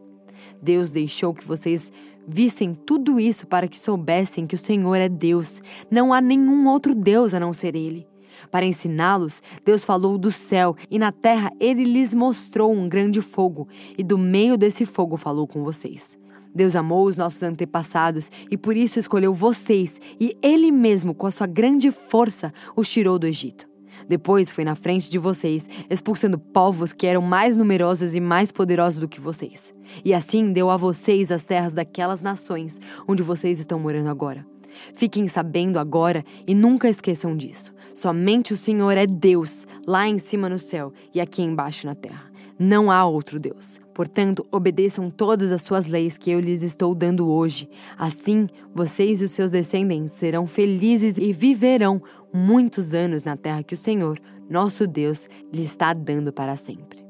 Deus 0.61 0.91
deixou 0.91 1.33
que 1.33 1.45
vocês 1.45 1.91
vissem 2.27 2.73
tudo 2.73 3.19
isso 3.19 3.47
para 3.47 3.67
que 3.67 3.79
soubessem 3.79 4.47
que 4.47 4.55
o 4.55 4.59
Senhor 4.59 4.95
é 4.95 5.09
Deus. 5.09 5.61
Não 5.89 6.13
há 6.13 6.21
nenhum 6.21 6.67
outro 6.67 6.93
Deus 6.95 7.33
a 7.33 7.39
não 7.39 7.53
ser 7.53 7.75
Ele. 7.75 8.07
Para 8.51 8.65
ensiná-los, 8.65 9.41
Deus 9.65 9.83
falou 9.85 10.17
do 10.17 10.31
céu, 10.31 10.75
e 10.89 10.99
na 10.99 11.11
terra 11.11 11.51
ele 11.59 11.83
lhes 11.83 12.13
mostrou 12.13 12.71
um 12.71 12.89
grande 12.89 13.21
fogo, 13.21 13.67
e 13.97 14.03
do 14.03 14.17
meio 14.17 14.57
desse 14.57 14.85
fogo 14.85 15.17
falou 15.17 15.47
com 15.47 15.63
vocês. 15.63 16.17
Deus 16.53 16.75
amou 16.75 17.05
os 17.05 17.15
nossos 17.15 17.41
antepassados 17.41 18.29
e 18.51 18.55
por 18.55 18.77
isso 18.77 18.99
escolheu 18.99 19.33
vocês, 19.33 19.99
e 20.19 20.37
Ele 20.41 20.71
mesmo, 20.71 21.15
com 21.15 21.25
a 21.25 21.31
sua 21.31 21.47
grande 21.47 21.89
força, 21.89 22.53
os 22.75 22.87
tirou 22.87 23.17
do 23.17 23.25
Egito. 23.25 23.72
Depois 24.07 24.49
foi 24.49 24.63
na 24.63 24.75
frente 24.75 25.09
de 25.09 25.17
vocês, 25.17 25.67
expulsando 25.89 26.37
povos 26.37 26.93
que 26.93 27.07
eram 27.07 27.21
mais 27.21 27.57
numerosos 27.57 28.15
e 28.15 28.19
mais 28.19 28.51
poderosos 28.51 28.99
do 28.99 29.07
que 29.07 29.19
vocês. 29.19 29.73
E 30.03 30.13
assim 30.13 30.51
deu 30.51 30.69
a 30.69 30.77
vocês 30.77 31.31
as 31.31 31.45
terras 31.45 31.73
daquelas 31.73 32.21
nações 32.21 32.79
onde 33.07 33.23
vocês 33.23 33.59
estão 33.59 33.79
morando 33.79 34.09
agora. 34.09 34.45
Fiquem 34.93 35.27
sabendo 35.27 35.77
agora 35.77 36.25
e 36.47 36.55
nunca 36.55 36.89
esqueçam 36.89 37.35
disso. 37.35 37.73
Somente 37.93 38.53
o 38.53 38.57
Senhor 38.57 38.97
é 38.97 39.05
Deus, 39.05 39.67
lá 39.85 40.07
em 40.07 40.17
cima 40.17 40.49
no 40.49 40.57
céu 40.57 40.91
e 41.13 41.21
aqui 41.21 41.41
embaixo 41.41 41.85
na 41.85 41.95
terra. 41.95 42.31
Não 42.57 42.91
há 42.91 43.05
outro 43.05 43.39
Deus. 43.39 43.82
Portanto, 43.93 44.45
obedeçam 44.51 45.09
todas 45.09 45.51
as 45.51 45.61
suas 45.61 45.85
leis 45.85 46.17
que 46.17 46.31
eu 46.31 46.39
lhes 46.39 46.63
estou 46.63 46.95
dando 46.95 47.29
hoje. 47.29 47.69
Assim, 47.97 48.47
vocês 48.73 49.21
e 49.21 49.25
os 49.25 49.31
seus 49.31 49.51
descendentes 49.51 50.17
serão 50.17 50.47
felizes 50.47 51.17
e 51.17 51.31
viverão 51.31 52.01
muitos 52.33 52.93
anos 52.93 53.23
na 53.23 53.37
terra 53.37 53.63
que 53.63 53.75
o 53.75 53.77
Senhor, 53.77 54.19
nosso 54.49 54.87
Deus, 54.87 55.27
lhe 55.51 55.63
está 55.63 55.93
dando 55.93 56.33
para 56.33 56.55
sempre. 56.55 57.03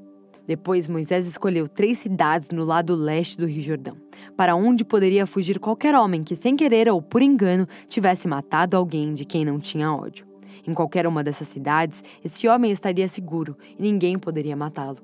Depois, 0.46 0.90
Moisés 0.90 1.26
escolheu 1.26 1.70
três 1.70 2.00
cidades 2.00 2.50
no 2.50 2.66
lado 2.66 2.94
leste 2.96 3.38
do 3.38 3.46
Rio 3.46 3.62
Jordão, 3.62 3.96
para 4.36 4.56
onde 4.56 4.84
poderia 4.84 5.26
fugir 5.26 5.58
qualquer 5.58 5.96
homem 5.96 6.22
que, 6.22 6.36
sem 6.36 6.58
querer 6.58 6.90
ou 6.90 7.02
por 7.02 7.22
engano, 7.22 7.66
tivesse 7.88 8.28
matado 8.28 8.76
alguém 8.76 9.14
de 9.14 9.24
quem 9.24 9.46
não 9.46 9.58
tinha 9.58 9.94
ódio. 9.94 10.28
Em 10.68 10.74
qualquer 10.74 11.08
uma 11.08 11.24
dessas 11.24 11.48
cidades, 11.48 12.04
esse 12.24 12.48
homem 12.48 12.72
estaria 12.72 13.08
seguro 13.08 13.58
e 13.78 13.82
ninguém 13.82 14.20
poderia 14.20 14.56
matá-lo. 14.56 14.98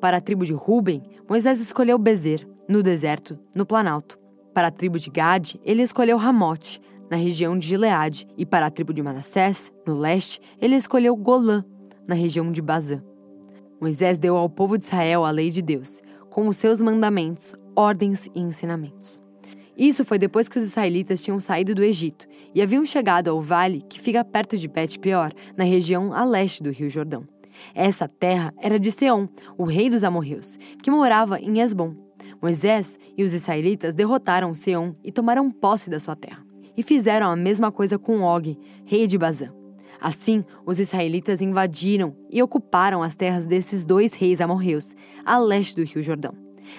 Para 0.00 0.18
a 0.18 0.20
tribo 0.20 0.44
de 0.44 0.52
Ruben, 0.52 1.02
Moisés 1.28 1.60
escolheu 1.60 1.98
Bezer, 1.98 2.46
no 2.68 2.82
deserto, 2.82 3.38
no 3.54 3.64
Planalto. 3.64 4.18
Para 4.52 4.68
a 4.68 4.70
tribo 4.70 4.98
de 4.98 5.10
Gade, 5.10 5.60
ele 5.64 5.82
escolheu 5.82 6.16
Ramote, 6.16 6.80
na 7.10 7.16
região 7.16 7.58
de 7.58 7.66
Gileade, 7.66 8.26
e 8.36 8.44
para 8.44 8.66
a 8.66 8.70
tribo 8.70 8.92
de 8.92 9.02
Manassés, 9.02 9.72
no 9.86 9.98
leste, 9.98 10.40
ele 10.60 10.74
escolheu 10.74 11.16
Golã, 11.16 11.64
na 12.06 12.14
região 12.14 12.50
de 12.52 12.60
Bazã. 12.60 13.02
Moisés 13.80 14.18
deu 14.18 14.36
ao 14.36 14.48
povo 14.48 14.78
de 14.78 14.84
Israel 14.84 15.24
a 15.24 15.30
lei 15.30 15.50
de 15.50 15.62
Deus, 15.62 16.00
com 16.30 16.48
os 16.48 16.56
seus 16.56 16.80
mandamentos, 16.80 17.54
ordens 17.74 18.26
e 18.34 18.40
ensinamentos. 18.40 19.20
Isso 19.76 20.04
foi 20.04 20.18
depois 20.18 20.48
que 20.48 20.58
os 20.58 20.64
israelitas 20.64 21.20
tinham 21.20 21.38
saído 21.38 21.74
do 21.74 21.84
Egito 21.84 22.26
e 22.54 22.62
haviam 22.62 22.84
chegado 22.84 23.28
ao 23.28 23.40
vale 23.40 23.82
que 23.82 24.00
fica 24.00 24.24
perto 24.24 24.56
de 24.56 24.66
Bet-Peor, 24.66 25.32
na 25.56 25.64
região 25.64 26.14
a 26.14 26.24
leste 26.24 26.62
do 26.62 26.70
Rio 26.70 26.88
Jordão. 26.88 27.28
Essa 27.74 28.08
terra 28.08 28.52
era 28.58 28.78
de 28.78 28.90
Seom, 28.90 29.28
o 29.56 29.64
rei 29.64 29.90
dos 29.90 30.04
amorreus, 30.04 30.58
que 30.82 30.90
morava 30.90 31.40
em 31.40 31.60
Esbom. 31.60 31.94
Moisés 32.40 32.98
e 33.16 33.22
os 33.22 33.32
israelitas 33.32 33.94
derrotaram 33.94 34.54
Seom 34.54 34.94
e 35.02 35.10
tomaram 35.10 35.50
posse 35.50 35.88
da 35.88 35.98
sua 35.98 36.14
terra. 36.14 36.44
E 36.76 36.82
fizeram 36.82 37.30
a 37.30 37.36
mesma 37.36 37.72
coisa 37.72 37.98
com 37.98 38.22
Og, 38.22 38.58
rei 38.84 39.06
de 39.06 39.16
Bazã. 39.16 39.52
Assim, 40.00 40.44
os 40.64 40.78
israelitas 40.78 41.40
invadiram 41.40 42.14
e 42.30 42.42
ocuparam 42.42 43.02
as 43.02 43.14
terras 43.14 43.46
desses 43.46 43.84
dois 43.84 44.14
reis 44.14 44.40
amorreus, 44.40 44.94
a 45.24 45.38
leste 45.38 45.76
do 45.76 45.84
rio 45.84 46.02
Jordão. 46.02 46.34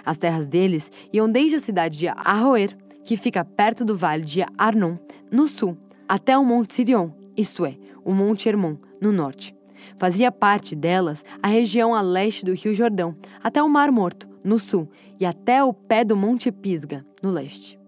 As 0.05 0.17
terras 0.17 0.47
deles 0.47 0.91
iam 1.11 1.29
desde 1.29 1.55
a 1.55 1.59
cidade 1.59 1.97
de 1.97 2.07
Arroer, 2.07 2.77
que 3.03 3.17
fica 3.17 3.43
perto 3.43 3.83
do 3.83 3.97
vale 3.97 4.23
de 4.23 4.43
Arnon, 4.57 4.97
no 5.31 5.47
sul, 5.47 5.77
até 6.07 6.37
o 6.37 6.45
Monte 6.45 6.73
Sirion, 6.73 7.09
isto 7.35 7.65
é, 7.65 7.77
o 8.03 8.13
Monte 8.13 8.47
Hermon, 8.49 8.77
no 9.01 9.11
norte. 9.11 9.56
Fazia 9.97 10.31
parte 10.31 10.75
delas 10.75 11.23
a 11.41 11.47
região 11.47 11.95
a 11.95 12.01
leste 12.01 12.45
do 12.45 12.53
Rio 12.53 12.73
Jordão, 12.73 13.15
até 13.43 13.61
o 13.61 13.69
Mar 13.69 13.91
Morto, 13.91 14.27
no 14.43 14.59
sul, 14.59 14.89
e 15.19 15.25
até 15.25 15.63
o 15.63 15.73
pé 15.73 16.03
do 16.03 16.15
Monte 16.15 16.51
Pisga, 16.51 17.05
no 17.21 17.31
leste. 17.31 17.79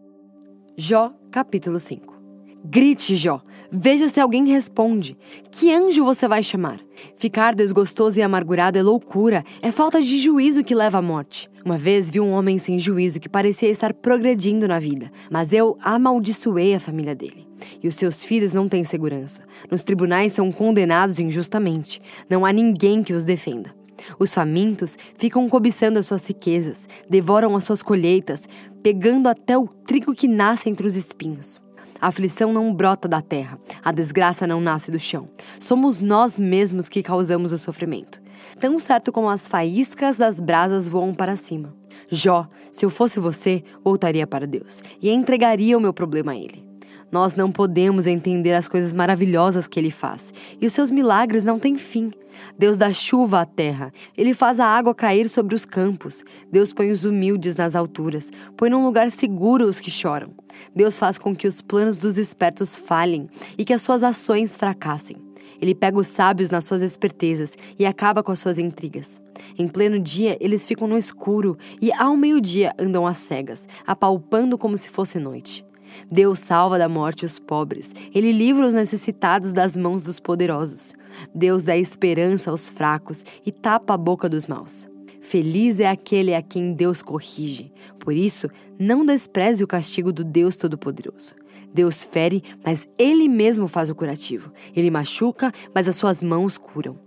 Jó, 0.76 1.14
capítulo 1.32 1.80
5 1.80 2.20
Grite, 2.64 3.16
Jó. 3.16 3.42
Veja 3.72 4.10
se 4.10 4.20
alguém 4.20 4.46
responde. 4.46 5.18
Que 5.50 5.74
anjo 5.74 6.04
você 6.04 6.28
vai 6.28 6.44
chamar? 6.44 6.80
Ficar 7.16 7.56
desgostoso 7.56 8.20
e 8.20 8.22
amargurado 8.22 8.78
é 8.78 8.82
loucura, 8.82 9.44
é 9.62 9.72
falta 9.72 10.02
de 10.02 10.20
juízo 10.20 10.64
que 10.64 10.76
leva 10.76 10.98
à 10.98 11.02
morte. 11.02 11.50
Uma 11.64 11.78
vez 11.78 12.12
vi 12.12 12.20
um 12.20 12.32
homem 12.32 12.58
sem 12.58 12.78
juízo 12.78 13.20
que 13.20 13.30
parecia 13.30 13.70
estar 13.70 13.94
progredindo 13.94 14.68
na 14.68 14.80
vida, 14.80 15.10
mas 15.32 15.54
eu 15.54 15.78
amaldiçoei 15.82 16.76
a 16.76 16.80
família 16.80 17.16
dele. 17.16 17.49
E 17.82 17.88
os 17.88 17.96
seus 17.96 18.22
filhos 18.24 18.54
não 18.54 18.68
têm 18.68 18.84
segurança. 18.84 19.42
Nos 19.70 19.84
tribunais 19.84 20.34
são 20.34 20.52
condenados 20.52 21.20
injustamente. 21.20 22.02
Não 22.30 22.46
há 22.46 22.52
ninguém 22.52 23.04
que 23.04 23.14
os 23.14 23.26
defenda. 23.26 23.74
Os 24.18 24.34
famintos 24.34 24.98
ficam 25.18 25.48
cobiçando 25.50 26.00
as 26.00 26.08
suas 26.08 26.26
riquezas, 26.26 26.88
devoram 27.10 27.56
as 27.56 27.64
suas 27.64 27.84
colheitas, 27.84 28.48
pegando 28.82 29.28
até 29.28 29.58
o 29.58 29.68
trigo 29.68 30.14
que 30.14 30.28
nasce 30.28 30.70
entre 30.70 30.88
os 30.88 30.96
espinhos. 30.96 31.60
A 32.02 32.08
aflição 32.08 32.54
não 32.54 32.74
brota 32.74 33.10
da 33.10 33.22
terra, 33.22 33.60
a 33.84 33.92
desgraça 33.92 34.48
não 34.48 34.62
nasce 34.62 34.90
do 34.90 34.98
chão. 34.98 35.28
Somos 35.60 36.00
nós 36.00 36.40
mesmos 36.40 36.88
que 36.88 37.04
causamos 37.04 37.52
o 37.52 37.58
sofrimento. 37.58 38.22
Tão 38.60 38.80
certo 38.80 39.12
como 39.12 39.30
as 39.30 39.48
faíscas 39.50 40.16
das 40.16 40.40
brasas 40.40 40.88
voam 40.88 41.14
para 41.14 41.36
cima. 41.36 41.76
Jó, 42.10 42.48
se 42.72 42.86
eu 42.86 42.90
fosse 42.90 43.20
você, 43.20 43.64
voltaria 43.84 44.26
para 44.26 44.48
Deus 44.48 44.82
e 45.02 45.10
entregaria 45.10 45.78
o 45.78 45.82
meu 45.82 45.94
problema 45.94 46.32
a 46.32 46.38
Ele. 46.38 46.69
Nós 47.12 47.36
não 47.36 47.52
podemos 47.52 48.06
entender 48.06 48.54
as 48.54 48.68
coisas 48.68 48.94
maravilhosas 48.94 49.68
que 49.68 49.80
ele 49.80 49.90
faz, 49.90 50.34
e 50.62 50.66
os 50.66 50.74
seus 50.74 50.92
milagres 50.92 51.44
não 51.44 51.58
têm 51.58 51.76
fim. 51.76 52.12
Deus 52.58 52.78
dá 52.78 52.94
chuva 52.94 53.42
à 53.42 53.46
terra, 53.46 53.92
ele 54.18 54.34
faz 54.34 54.60
a 54.60 54.66
água 54.66 54.94
cair 54.94 55.28
sobre 55.28 55.56
os 55.56 55.66
campos. 55.66 56.24
Deus 56.52 56.74
põe 56.74 56.92
os 56.92 57.04
humildes 57.04 57.56
nas 57.56 57.76
alturas, 57.76 58.32
põe 58.56 58.70
num 58.70 58.86
lugar 58.86 59.10
seguro 59.12 59.66
os 59.66 59.80
que 59.80 59.90
choram. 59.90 60.32
Deus 60.76 61.00
faz 61.00 61.18
com 61.18 61.36
que 61.36 61.48
os 61.48 61.62
planos 61.62 61.98
dos 61.98 62.18
espertos 62.18 62.76
falhem 62.76 63.28
e 63.58 63.66
que 63.66 63.74
as 63.74 63.82
suas 63.82 64.04
ações 64.04 64.56
fracassem. 64.56 65.18
Ele 65.62 65.76
pega 65.76 65.98
os 65.98 66.08
sábios 66.08 66.50
nas 66.50 66.64
suas 66.64 66.82
espertezas 66.82 67.58
e 67.78 67.86
acaba 67.86 68.24
com 68.24 68.32
as 68.32 68.40
suas 68.40 68.58
intrigas. 68.58 69.20
Em 69.58 69.68
pleno 69.68 70.00
dia, 70.00 70.38
eles 70.40 70.66
ficam 70.66 70.88
no 70.88 70.98
escuro 70.98 71.58
e 71.82 71.92
ao 71.94 72.16
meio-dia 72.16 72.74
andam 72.78 73.06
às 73.06 73.18
cegas, 73.18 73.68
apalpando 73.86 74.58
como 74.58 74.78
se 74.78 74.90
fosse 74.90 75.20
noite. 75.20 75.66
Deus 76.12 76.40
salva 76.40 76.78
da 76.78 76.90
morte 76.90 77.26
os 77.26 77.40
pobres, 77.40 77.92
ele 78.14 78.32
livra 78.32 78.68
os 78.68 78.74
necessitados 78.74 79.54
das 79.54 79.76
mãos 79.76 80.02
dos 80.02 80.20
poderosos. 80.20 80.94
Deus 81.34 81.64
dá 81.64 81.78
esperança 81.78 82.52
aos 82.52 82.70
fracos 82.70 83.24
e 83.46 83.52
tapa 83.52 83.94
a 83.94 83.98
boca 83.98 84.30
dos 84.30 84.48
maus. 84.48 84.88
Feliz 85.22 85.80
é 85.80 85.88
aquele 85.88 86.34
a 86.34 86.42
quem 86.42 86.74
Deus 86.74 87.02
corrige. 87.02 87.72
Por 88.00 88.14
isso, 88.14 88.50
não 88.80 89.06
despreze 89.06 89.64
o 89.64 89.68
castigo 89.68 90.12
do 90.12 90.24
Deus 90.24 90.58
Todo-Poderoso. 90.58 91.36
Deus 91.74 92.04
fere, 92.04 92.44
mas 92.66 92.88
Ele 92.98 93.28
mesmo 93.28 93.68
faz 93.68 93.90
o 93.90 93.96
curativo. 93.96 94.52
Ele 94.76 94.90
machuca, 94.90 95.52
mas 95.74 95.88
as 95.88 95.96
suas 95.96 96.24
mãos 96.24 96.58
curam. 96.58 96.98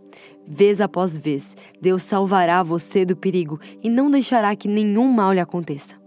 Vez 0.46 0.80
após 0.80 1.16
vez, 1.16 1.56
Deus 1.80 2.02
salvará 2.02 2.62
você 2.62 3.04
do 3.04 3.16
perigo 3.16 3.58
e 3.82 3.88
não 3.88 4.10
deixará 4.10 4.54
que 4.54 4.68
nenhum 4.68 5.10
mal 5.10 5.32
lhe 5.32 5.40
aconteça. 5.40 6.01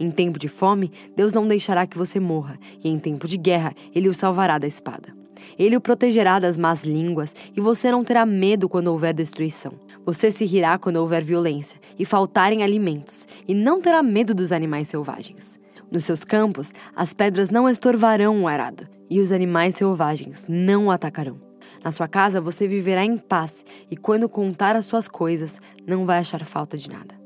Em 0.00 0.10
tempo 0.10 0.38
de 0.38 0.48
fome, 0.48 0.90
Deus 1.14 1.34
não 1.34 1.46
deixará 1.46 1.86
que 1.86 1.98
você 1.98 2.18
morra, 2.18 2.58
e 2.82 2.88
em 2.88 2.98
tempo 2.98 3.28
de 3.28 3.36
guerra, 3.36 3.74
Ele 3.94 4.08
o 4.08 4.14
salvará 4.14 4.56
da 4.56 4.66
espada. 4.66 5.14
Ele 5.58 5.76
o 5.76 5.80
protegerá 5.80 6.38
das 6.38 6.56
más 6.56 6.82
línguas, 6.82 7.34
e 7.54 7.60
você 7.60 7.90
não 7.90 8.02
terá 8.02 8.24
medo 8.24 8.66
quando 8.66 8.88
houver 8.88 9.12
destruição. 9.12 9.74
Você 10.06 10.30
se 10.30 10.46
rirá 10.46 10.78
quando 10.78 10.96
houver 10.96 11.22
violência, 11.22 11.78
e 11.98 12.06
faltarem 12.06 12.62
alimentos, 12.62 13.28
e 13.46 13.52
não 13.52 13.78
terá 13.78 14.02
medo 14.02 14.34
dos 14.34 14.52
animais 14.52 14.88
selvagens. 14.88 15.60
Nos 15.90 16.06
seus 16.06 16.24
campos, 16.24 16.70
as 16.96 17.12
pedras 17.12 17.50
não 17.50 17.68
estorvarão 17.68 18.42
o 18.42 18.48
arado, 18.48 18.88
e 19.10 19.20
os 19.20 19.30
animais 19.30 19.74
selvagens 19.74 20.46
não 20.48 20.86
o 20.86 20.90
atacarão. 20.90 21.38
Na 21.84 21.92
sua 21.92 22.08
casa 22.08 22.40
você 22.40 22.66
viverá 22.66 23.04
em 23.04 23.18
paz, 23.18 23.66
e 23.90 23.96
quando 23.98 24.30
contar 24.30 24.76
as 24.76 24.86
suas 24.86 25.08
coisas, 25.08 25.60
não 25.86 26.06
vai 26.06 26.20
achar 26.20 26.42
falta 26.46 26.78
de 26.78 26.88
nada. 26.88 27.19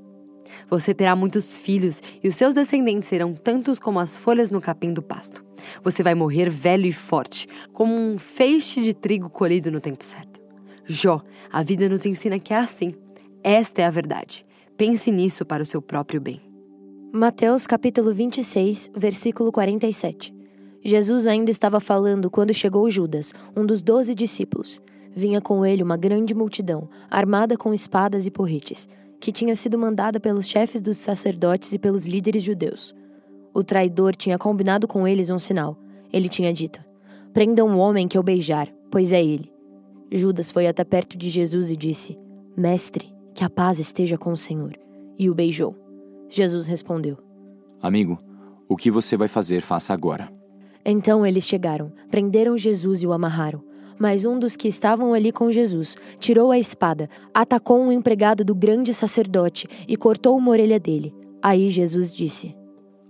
Você 0.74 0.92
terá 0.92 1.14
muitos 1.14 1.56
filhos 1.56 2.02
e 2.20 2.26
os 2.26 2.34
seus 2.34 2.52
descendentes 2.52 3.08
serão 3.08 3.32
tantos 3.32 3.78
como 3.78 4.00
as 4.00 4.16
folhas 4.16 4.50
no 4.50 4.60
capim 4.60 4.92
do 4.92 5.00
pasto. 5.00 5.44
Você 5.84 6.02
vai 6.02 6.16
morrer 6.16 6.50
velho 6.50 6.84
e 6.84 6.92
forte, 6.92 7.46
como 7.72 7.94
um 7.94 8.18
feixe 8.18 8.82
de 8.82 8.92
trigo 8.92 9.30
colhido 9.30 9.70
no 9.70 9.80
tempo 9.80 10.04
certo. 10.04 10.40
Jó, 10.84 11.22
a 11.52 11.62
vida 11.62 11.88
nos 11.88 12.04
ensina 12.04 12.40
que 12.40 12.52
é 12.52 12.56
assim. 12.56 12.92
Esta 13.40 13.82
é 13.82 13.84
a 13.84 13.90
verdade. 13.90 14.44
Pense 14.76 15.12
nisso 15.12 15.44
para 15.44 15.62
o 15.62 15.66
seu 15.66 15.80
próprio 15.80 16.20
bem. 16.20 16.40
Mateus 17.12 17.68
capítulo 17.68 18.12
26, 18.12 18.90
versículo 18.96 19.52
47. 19.52 20.34
Jesus 20.84 21.28
ainda 21.28 21.52
estava 21.52 21.78
falando 21.78 22.28
quando 22.28 22.52
chegou 22.52 22.90
Judas, 22.90 23.32
um 23.56 23.64
dos 23.64 23.80
doze 23.80 24.12
discípulos. 24.12 24.82
Vinha 25.14 25.40
com 25.40 25.64
ele 25.64 25.84
uma 25.84 25.96
grande 25.96 26.34
multidão, 26.34 26.88
armada 27.08 27.56
com 27.56 27.72
espadas 27.72 28.26
e 28.26 28.30
porretes 28.32 28.88
que 29.24 29.32
tinha 29.32 29.56
sido 29.56 29.78
mandada 29.78 30.20
pelos 30.20 30.46
chefes 30.46 30.82
dos 30.82 30.98
sacerdotes 30.98 31.72
e 31.72 31.78
pelos 31.78 32.06
líderes 32.06 32.42
judeus. 32.42 32.94
O 33.54 33.64
traidor 33.64 34.14
tinha 34.14 34.36
combinado 34.36 34.86
com 34.86 35.08
eles 35.08 35.30
um 35.30 35.38
sinal. 35.38 35.78
Ele 36.12 36.28
tinha 36.28 36.52
dito: 36.52 36.84
Prendam 37.32 37.66
um 37.66 37.78
homem 37.78 38.06
que 38.06 38.18
eu 38.18 38.22
beijar, 38.22 38.68
pois 38.90 39.12
é 39.12 39.24
ele. 39.24 39.50
Judas 40.12 40.52
foi 40.52 40.66
até 40.66 40.84
perto 40.84 41.16
de 41.16 41.30
Jesus 41.30 41.70
e 41.70 41.76
disse: 41.76 42.18
Mestre, 42.54 43.14
que 43.32 43.42
a 43.42 43.48
paz 43.48 43.78
esteja 43.78 44.18
com 44.18 44.30
o 44.30 44.36
Senhor. 44.36 44.78
E 45.18 45.30
o 45.30 45.34
beijou. 45.34 45.74
Jesus 46.28 46.66
respondeu: 46.66 47.16
Amigo, 47.80 48.18
o 48.68 48.76
que 48.76 48.90
você 48.90 49.16
vai 49.16 49.28
fazer, 49.28 49.62
faça 49.62 49.94
agora. 49.94 50.30
Então 50.84 51.24
eles 51.24 51.44
chegaram, 51.44 51.90
prenderam 52.10 52.58
Jesus 52.58 53.02
e 53.02 53.06
o 53.06 53.12
amarraram. 53.14 53.64
Mas 53.98 54.24
um 54.24 54.38
dos 54.38 54.56
que 54.56 54.68
estavam 54.68 55.14
ali 55.14 55.30
com 55.30 55.50
Jesus 55.50 55.96
tirou 56.18 56.50
a 56.50 56.58
espada, 56.58 57.08
atacou 57.32 57.80
um 57.80 57.92
empregado 57.92 58.44
do 58.44 58.54
grande 58.54 58.92
sacerdote 58.92 59.66
e 59.86 59.96
cortou 59.96 60.36
uma 60.36 60.50
orelha 60.50 60.80
dele. 60.80 61.14
Aí 61.42 61.68
Jesus 61.68 62.14
disse: 62.14 62.56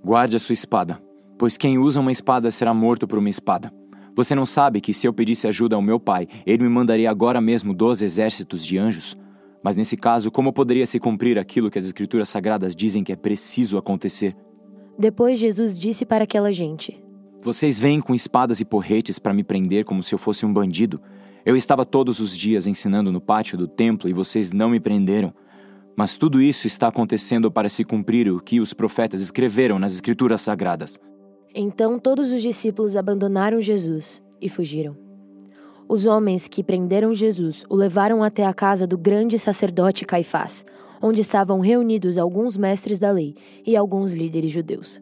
Guarde 0.05 0.37
a 0.37 0.41
sua 0.41 0.53
espada, 0.53 1.00
pois 1.38 1.57
quem 1.57 1.79
usa 1.79 2.00
uma 2.00 2.12
espada 2.12 2.50
será 2.50 2.75
morto 2.75 3.07
por 3.07 3.19
uma 3.19 3.29
espada. 3.29 3.73
Você 4.17 4.35
não 4.35 4.47
sabe 4.47 4.81
que 4.81 4.93
se 4.93 5.07
eu 5.09 5.12
pedisse 5.12 5.49
ajuda 5.49 5.75
ao 5.75 5.83
meu 5.83 5.99
pai, 5.99 6.29
ele 6.47 6.62
me 6.62 6.69
mandaria 6.69 7.11
agora 7.11 7.41
mesmo 7.41 7.75
doze 7.75 8.05
exércitos 8.05 8.64
de 8.64 8.79
anjos? 8.79 9.17
Mas 9.62 9.76
nesse 9.76 9.97
caso, 9.97 10.31
como 10.31 10.53
poderia 10.53 10.87
se 10.87 11.00
cumprir 11.00 11.38
aquilo 11.38 11.71
que 11.71 11.79
as 11.79 11.87
Escrituras 11.87 12.29
Sagradas 12.29 12.76
dizem 12.76 13.03
que 13.03 13.12
é 13.12 13.17
preciso 13.17 13.79
acontecer? 13.79 14.37
Depois 14.97 15.38
Jesus 15.38 15.79
disse 15.79 16.05
para 16.05 16.25
aquela 16.25 16.53
gente: 16.53 17.03
vocês 17.45 17.79
vêm 17.79 18.01
com 18.01 18.15
espadas 18.15 18.61
e 18.61 18.65
porretes 18.65 19.19
para 19.19 19.35
me 19.35 19.45
prender 19.45 19.85
como 19.85 20.03
se 20.03 20.15
eu 20.15 20.19
fosse 20.19 20.47
um 20.47 20.53
bandido. 20.53 20.99
Eu 21.45 21.55
estava 21.55 21.85
todos 21.85 22.19
os 22.19 22.35
dias 22.35 22.67
ensinando 22.67 23.13
no 23.13 23.21
pátio 23.21 23.59
do 23.59 23.69
templo 23.69 24.09
e 24.09 24.15
vocês 24.15 24.51
não 24.51 24.71
me 24.71 24.81
prenderam. 24.81 25.31
Mas 25.95 26.17
tudo 26.17 26.41
isso 26.41 26.67
está 26.67 26.89
acontecendo 26.89 27.53
para 27.53 27.69
se 27.69 27.85
cumprir 27.85 28.33
o 28.33 28.41
que 28.41 28.61
os 28.61 28.73
profetas 28.73 29.21
escreveram 29.21 29.79
nas 29.79 29.93
Escrituras 29.93 30.41
Sagradas. 30.41 30.99
Então 31.55 31.99
todos 31.99 32.33
os 32.33 32.41
discípulos 32.41 32.97
abandonaram 32.97 33.61
Jesus 33.61 34.23
e 34.41 34.49
fugiram. 34.49 34.97
Os 35.87 36.07
homens 36.07 36.49
que 36.49 36.65
prenderam 36.65 37.13
Jesus 37.13 37.63
o 37.69 37.77
levaram 37.77 38.23
até 38.23 38.47
a 38.47 38.55
casa 38.55 38.87
do 38.87 38.97
grande 38.97 39.39
sacerdote 39.39 40.07
Caifás, 40.07 40.65
onde 41.01 41.21
estavam 41.21 41.61
reunidos 41.61 42.17
alguns 42.17 42.57
mestres 42.57 42.99
da 42.99 43.11
lei 43.11 43.35
e 43.67 43.77
alguns 43.77 44.15
líderes 44.15 44.51
judeus. 44.51 44.99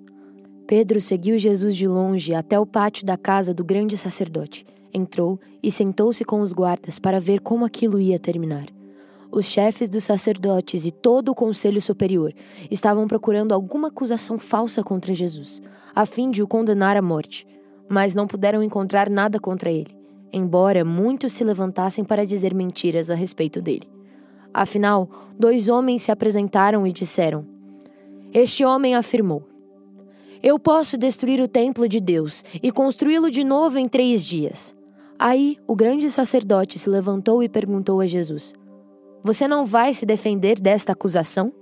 Pedro 0.75 1.02
seguiu 1.02 1.37
Jesus 1.37 1.76
de 1.76 1.87
longe 1.87 2.33
até 2.33 2.59
o 2.59 2.64
pátio 2.64 3.05
da 3.05 3.14
casa 3.14 3.52
do 3.52 3.62
grande 3.62 3.95
sacerdote. 3.95 4.64
Entrou 4.91 5.38
e 5.62 5.71
sentou-se 5.71 6.25
com 6.25 6.41
os 6.41 6.55
guardas 6.55 6.99
para 6.99 7.21
ver 7.21 7.41
como 7.41 7.67
aquilo 7.67 8.00
ia 8.00 8.19
terminar. 8.19 8.64
Os 9.31 9.45
chefes 9.45 9.91
dos 9.91 10.02
sacerdotes 10.02 10.87
e 10.87 10.91
todo 10.91 11.29
o 11.29 11.35
conselho 11.35 11.79
superior 11.79 12.33
estavam 12.71 13.07
procurando 13.07 13.52
alguma 13.52 13.88
acusação 13.88 14.38
falsa 14.38 14.83
contra 14.83 15.12
Jesus, 15.12 15.61
a 15.95 16.07
fim 16.07 16.31
de 16.31 16.42
o 16.42 16.49
condenar 16.49 16.97
à 16.97 17.03
morte, 17.03 17.47
mas 17.87 18.14
não 18.14 18.27
puderam 18.27 18.62
encontrar 18.62 19.11
nada 19.11 19.38
contra 19.38 19.70
ele, 19.70 19.94
embora 20.33 20.87
muitos 20.87 21.35
se 21.35 21.44
levantassem 21.44 22.03
para 22.03 22.25
dizer 22.25 22.55
mentiras 22.55 23.11
a 23.11 23.14
respeito 23.14 23.61
dele. 23.61 23.87
Afinal, 24.55 25.07
dois 25.38 25.68
homens 25.68 26.01
se 26.01 26.11
apresentaram 26.11 26.87
e 26.87 26.92
disseram: 26.92 27.44
Este 28.33 28.64
homem 28.64 28.94
afirmou: 28.94 29.52
eu 30.42 30.59
posso 30.59 30.98
destruir 30.98 31.40
o 31.40 31.46
templo 31.46 31.88
de 31.88 32.00
Deus 32.00 32.44
e 32.61 32.72
construí-lo 32.72 33.31
de 33.31 33.44
novo 33.44 33.78
em 33.78 33.88
três 33.88 34.24
dias. 34.24 34.74
Aí 35.18 35.57
o 35.68 35.76
grande 35.76 36.11
sacerdote 36.11 36.78
se 36.78 36.90
levantou 36.90 37.42
e 37.42 37.48
perguntou 37.48 38.00
a 38.00 38.07
Jesus: 38.07 38.52
Você 39.22 39.46
não 39.46 39.64
vai 39.64 39.94
se 39.94 40.05
defender 40.05 40.59
desta 40.59 40.92
acusação? 40.92 41.52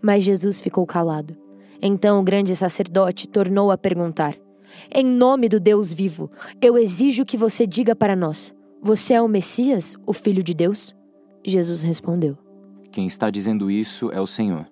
Mas 0.00 0.24
Jesus 0.24 0.60
ficou 0.60 0.86
calado. 0.86 1.36
Então 1.82 2.20
o 2.20 2.24
grande 2.24 2.56
sacerdote 2.56 3.28
tornou 3.28 3.70
a 3.70 3.76
perguntar: 3.76 4.34
Em 4.94 5.04
nome 5.04 5.46
do 5.46 5.60
Deus 5.60 5.92
vivo, 5.92 6.30
eu 6.62 6.78
exijo 6.78 7.24
que 7.24 7.36
você 7.36 7.66
diga 7.66 7.94
para 7.94 8.16
nós: 8.16 8.54
Você 8.80 9.12
é 9.12 9.20
o 9.20 9.28
Messias, 9.28 9.94
o 10.06 10.14
Filho 10.14 10.42
de 10.42 10.54
Deus? 10.54 10.96
Jesus 11.44 11.82
respondeu: 11.82 12.38
Quem 12.90 13.06
está 13.06 13.28
dizendo 13.28 13.70
isso 13.70 14.10
é 14.10 14.20
o 14.20 14.26
Senhor. 14.26 14.66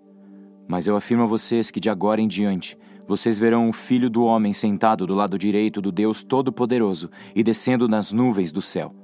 Mas 0.66 0.86
eu 0.86 0.96
afirmo 0.96 1.24
a 1.24 1.26
vocês 1.26 1.70
que 1.70 1.78
de 1.78 1.90
agora 1.90 2.22
em 2.22 2.26
diante 2.26 2.78
vocês 3.06 3.38
verão 3.38 3.68
o 3.68 3.72
Filho 3.72 4.08
do 4.08 4.24
Homem 4.24 4.52
sentado 4.52 5.06
do 5.06 5.14
lado 5.14 5.38
direito 5.38 5.80
do 5.80 5.92
Deus 5.92 6.22
Todo-Poderoso 6.22 7.10
e 7.34 7.42
descendo 7.42 7.86
nas 7.88 8.12
nuvens 8.12 8.50
do 8.50 8.62
céu. 8.62 8.94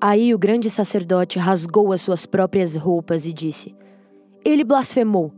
Aí 0.00 0.34
o 0.34 0.38
grande 0.38 0.68
sacerdote 0.68 1.38
rasgou 1.38 1.92
as 1.92 2.00
suas 2.00 2.26
próprias 2.26 2.76
roupas 2.76 3.26
e 3.26 3.32
disse: 3.32 3.74
Ele 4.44 4.64
blasfemou. 4.64 5.32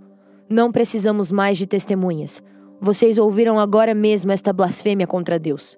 Não 0.50 0.72
precisamos 0.72 1.30
mais 1.30 1.58
de 1.58 1.66
testemunhas. 1.66 2.42
Vocês 2.80 3.18
ouviram 3.18 3.58
agora 3.58 3.94
mesmo 3.94 4.32
esta 4.32 4.52
blasfêmia 4.52 5.06
contra 5.06 5.38
Deus. 5.38 5.76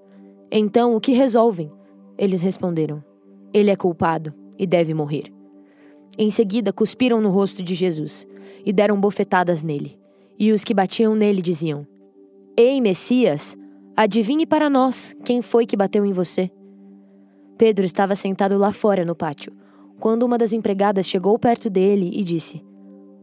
Então, 0.51 0.95
o 0.95 1.01
que 1.01 1.13
resolvem? 1.13 1.71
Eles 2.17 2.43
responderam: 2.43 3.03
Ele 3.53 3.71
é 3.71 3.77
culpado 3.77 4.33
e 4.59 4.67
deve 4.67 4.95
morrer. 4.95 5.25
Em 6.17 6.31
seguida, 6.31 6.73
cuspiram 6.73 7.21
no 7.21 7.31
rosto 7.31 7.63
de 7.63 7.75
Jesus 7.75 8.27
e 8.65 8.73
deram 8.73 9.01
bofetadas 9.01 9.63
nele. 9.63 9.99
E 10.39 10.53
os 10.53 10.65
que 10.65 10.75
batiam 10.75 11.15
nele 11.15 11.43
diziam: 11.43 11.87
Ei, 12.63 12.79
Messias, 12.79 13.57
adivinhe 13.97 14.45
para 14.45 14.69
nós 14.69 15.17
quem 15.25 15.41
foi 15.41 15.65
que 15.65 15.75
bateu 15.75 16.05
em 16.05 16.13
você. 16.13 16.51
Pedro 17.57 17.87
estava 17.87 18.15
sentado 18.15 18.59
lá 18.59 18.71
fora 18.71 19.03
no 19.03 19.17
pátio, 19.17 19.51
quando 19.99 20.25
uma 20.25 20.37
das 20.37 20.53
empregadas 20.53 21.07
chegou 21.07 21.39
perto 21.39 21.71
dele 21.71 22.11
e 22.13 22.23
disse: 22.23 22.63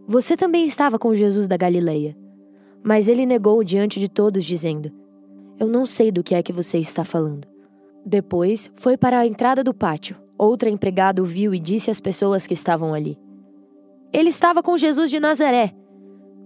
Você 0.08 0.36
também 0.36 0.66
estava 0.66 0.98
com 0.98 1.14
Jesus 1.14 1.48
da 1.48 1.56
Galileia. 1.56 2.18
Mas 2.84 3.08
ele 3.08 3.28
negou 3.28 3.64
diante 3.64 4.00
de 4.00 4.10
todos, 4.10 4.44
dizendo: 4.44 4.92
Eu 5.60 5.68
não 5.68 5.86
sei 5.86 6.12
do 6.12 6.24
que 6.24 6.34
é 6.34 6.42
que 6.42 6.52
você 6.52 6.80
está 6.80 7.04
falando. 7.04 7.48
Depois 8.04 8.72
foi 8.74 8.98
para 8.98 9.20
a 9.20 9.28
entrada 9.28 9.64
do 9.64 9.72
pátio. 9.72 10.18
Outra 10.36 10.68
empregada 10.68 11.22
o 11.22 11.26
viu 11.26 11.54
e 11.54 11.60
disse 11.60 11.92
às 11.92 12.02
pessoas 12.02 12.48
que 12.48 12.56
estavam 12.56 12.92
ali: 12.92 13.16
Ele 14.12 14.30
estava 14.30 14.64
com 14.64 14.76
Jesus 14.76 15.12
de 15.12 15.20
Nazaré. 15.20 15.76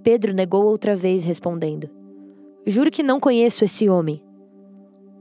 Pedro 0.03 0.33
negou 0.33 0.65
outra 0.65 0.93
vez, 0.93 1.23
respondendo: 1.23 2.00
Juro 2.65 2.91
que 2.91 3.01
não 3.01 3.19
conheço 3.19 3.63
esse 3.63 3.89
homem. 3.89 4.23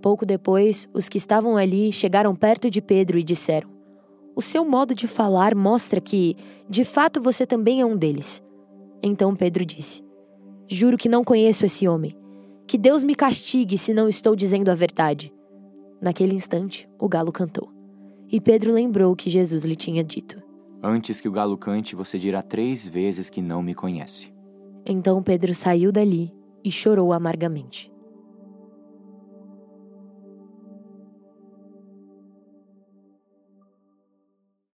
Pouco 0.02 0.26
depois, 0.26 0.86
os 0.92 1.08
que 1.08 1.16
estavam 1.16 1.56
ali 1.56 1.90
chegaram 1.90 2.34
perto 2.34 2.70
de 2.70 2.82
Pedro 2.82 3.18
e 3.18 3.22
disseram: 3.22 3.70
O 4.36 4.42
seu 4.42 4.64
modo 4.64 4.94
de 4.94 5.06
falar 5.06 5.54
mostra 5.54 6.00
que, 6.00 6.36
de 6.68 6.84
fato, 6.84 7.20
você 7.20 7.46
também 7.46 7.80
é 7.80 7.86
um 7.86 7.96
deles. 7.96 8.42
Então 9.02 9.34
Pedro 9.34 9.64
disse: 9.64 10.04
Juro 10.68 10.98
que 10.98 11.08
não 11.08 11.24
conheço 11.24 11.64
esse 11.64 11.88
homem. 11.88 12.14
Que 12.66 12.76
Deus 12.76 13.02
me 13.02 13.14
castigue 13.14 13.76
se 13.76 13.92
não 13.92 14.06
estou 14.06 14.36
dizendo 14.36 14.70
a 14.70 14.74
verdade. 14.74 15.32
Naquele 16.00 16.34
instante, 16.34 16.88
o 16.98 17.08
galo 17.08 17.32
cantou. 17.32 17.70
E 18.30 18.40
Pedro 18.40 18.72
lembrou 18.72 19.16
que 19.16 19.30
Jesus 19.30 19.64
lhe 19.64 19.76
tinha 19.76 20.04
dito: 20.04 20.42
Antes 20.82 21.22
que 21.22 21.28
o 21.28 21.32
galo 21.32 21.56
cante, 21.56 21.96
você 21.96 22.18
dirá 22.18 22.42
três 22.42 22.86
vezes 22.86 23.30
que 23.30 23.40
não 23.40 23.62
me 23.62 23.74
conhece. 23.74 24.30
Então 24.84 25.22
Pedro 25.22 25.54
saiu 25.54 25.90
dali 25.90 26.38
e 26.64 26.70
chorou 26.70 27.12
amargamente. 27.12 27.89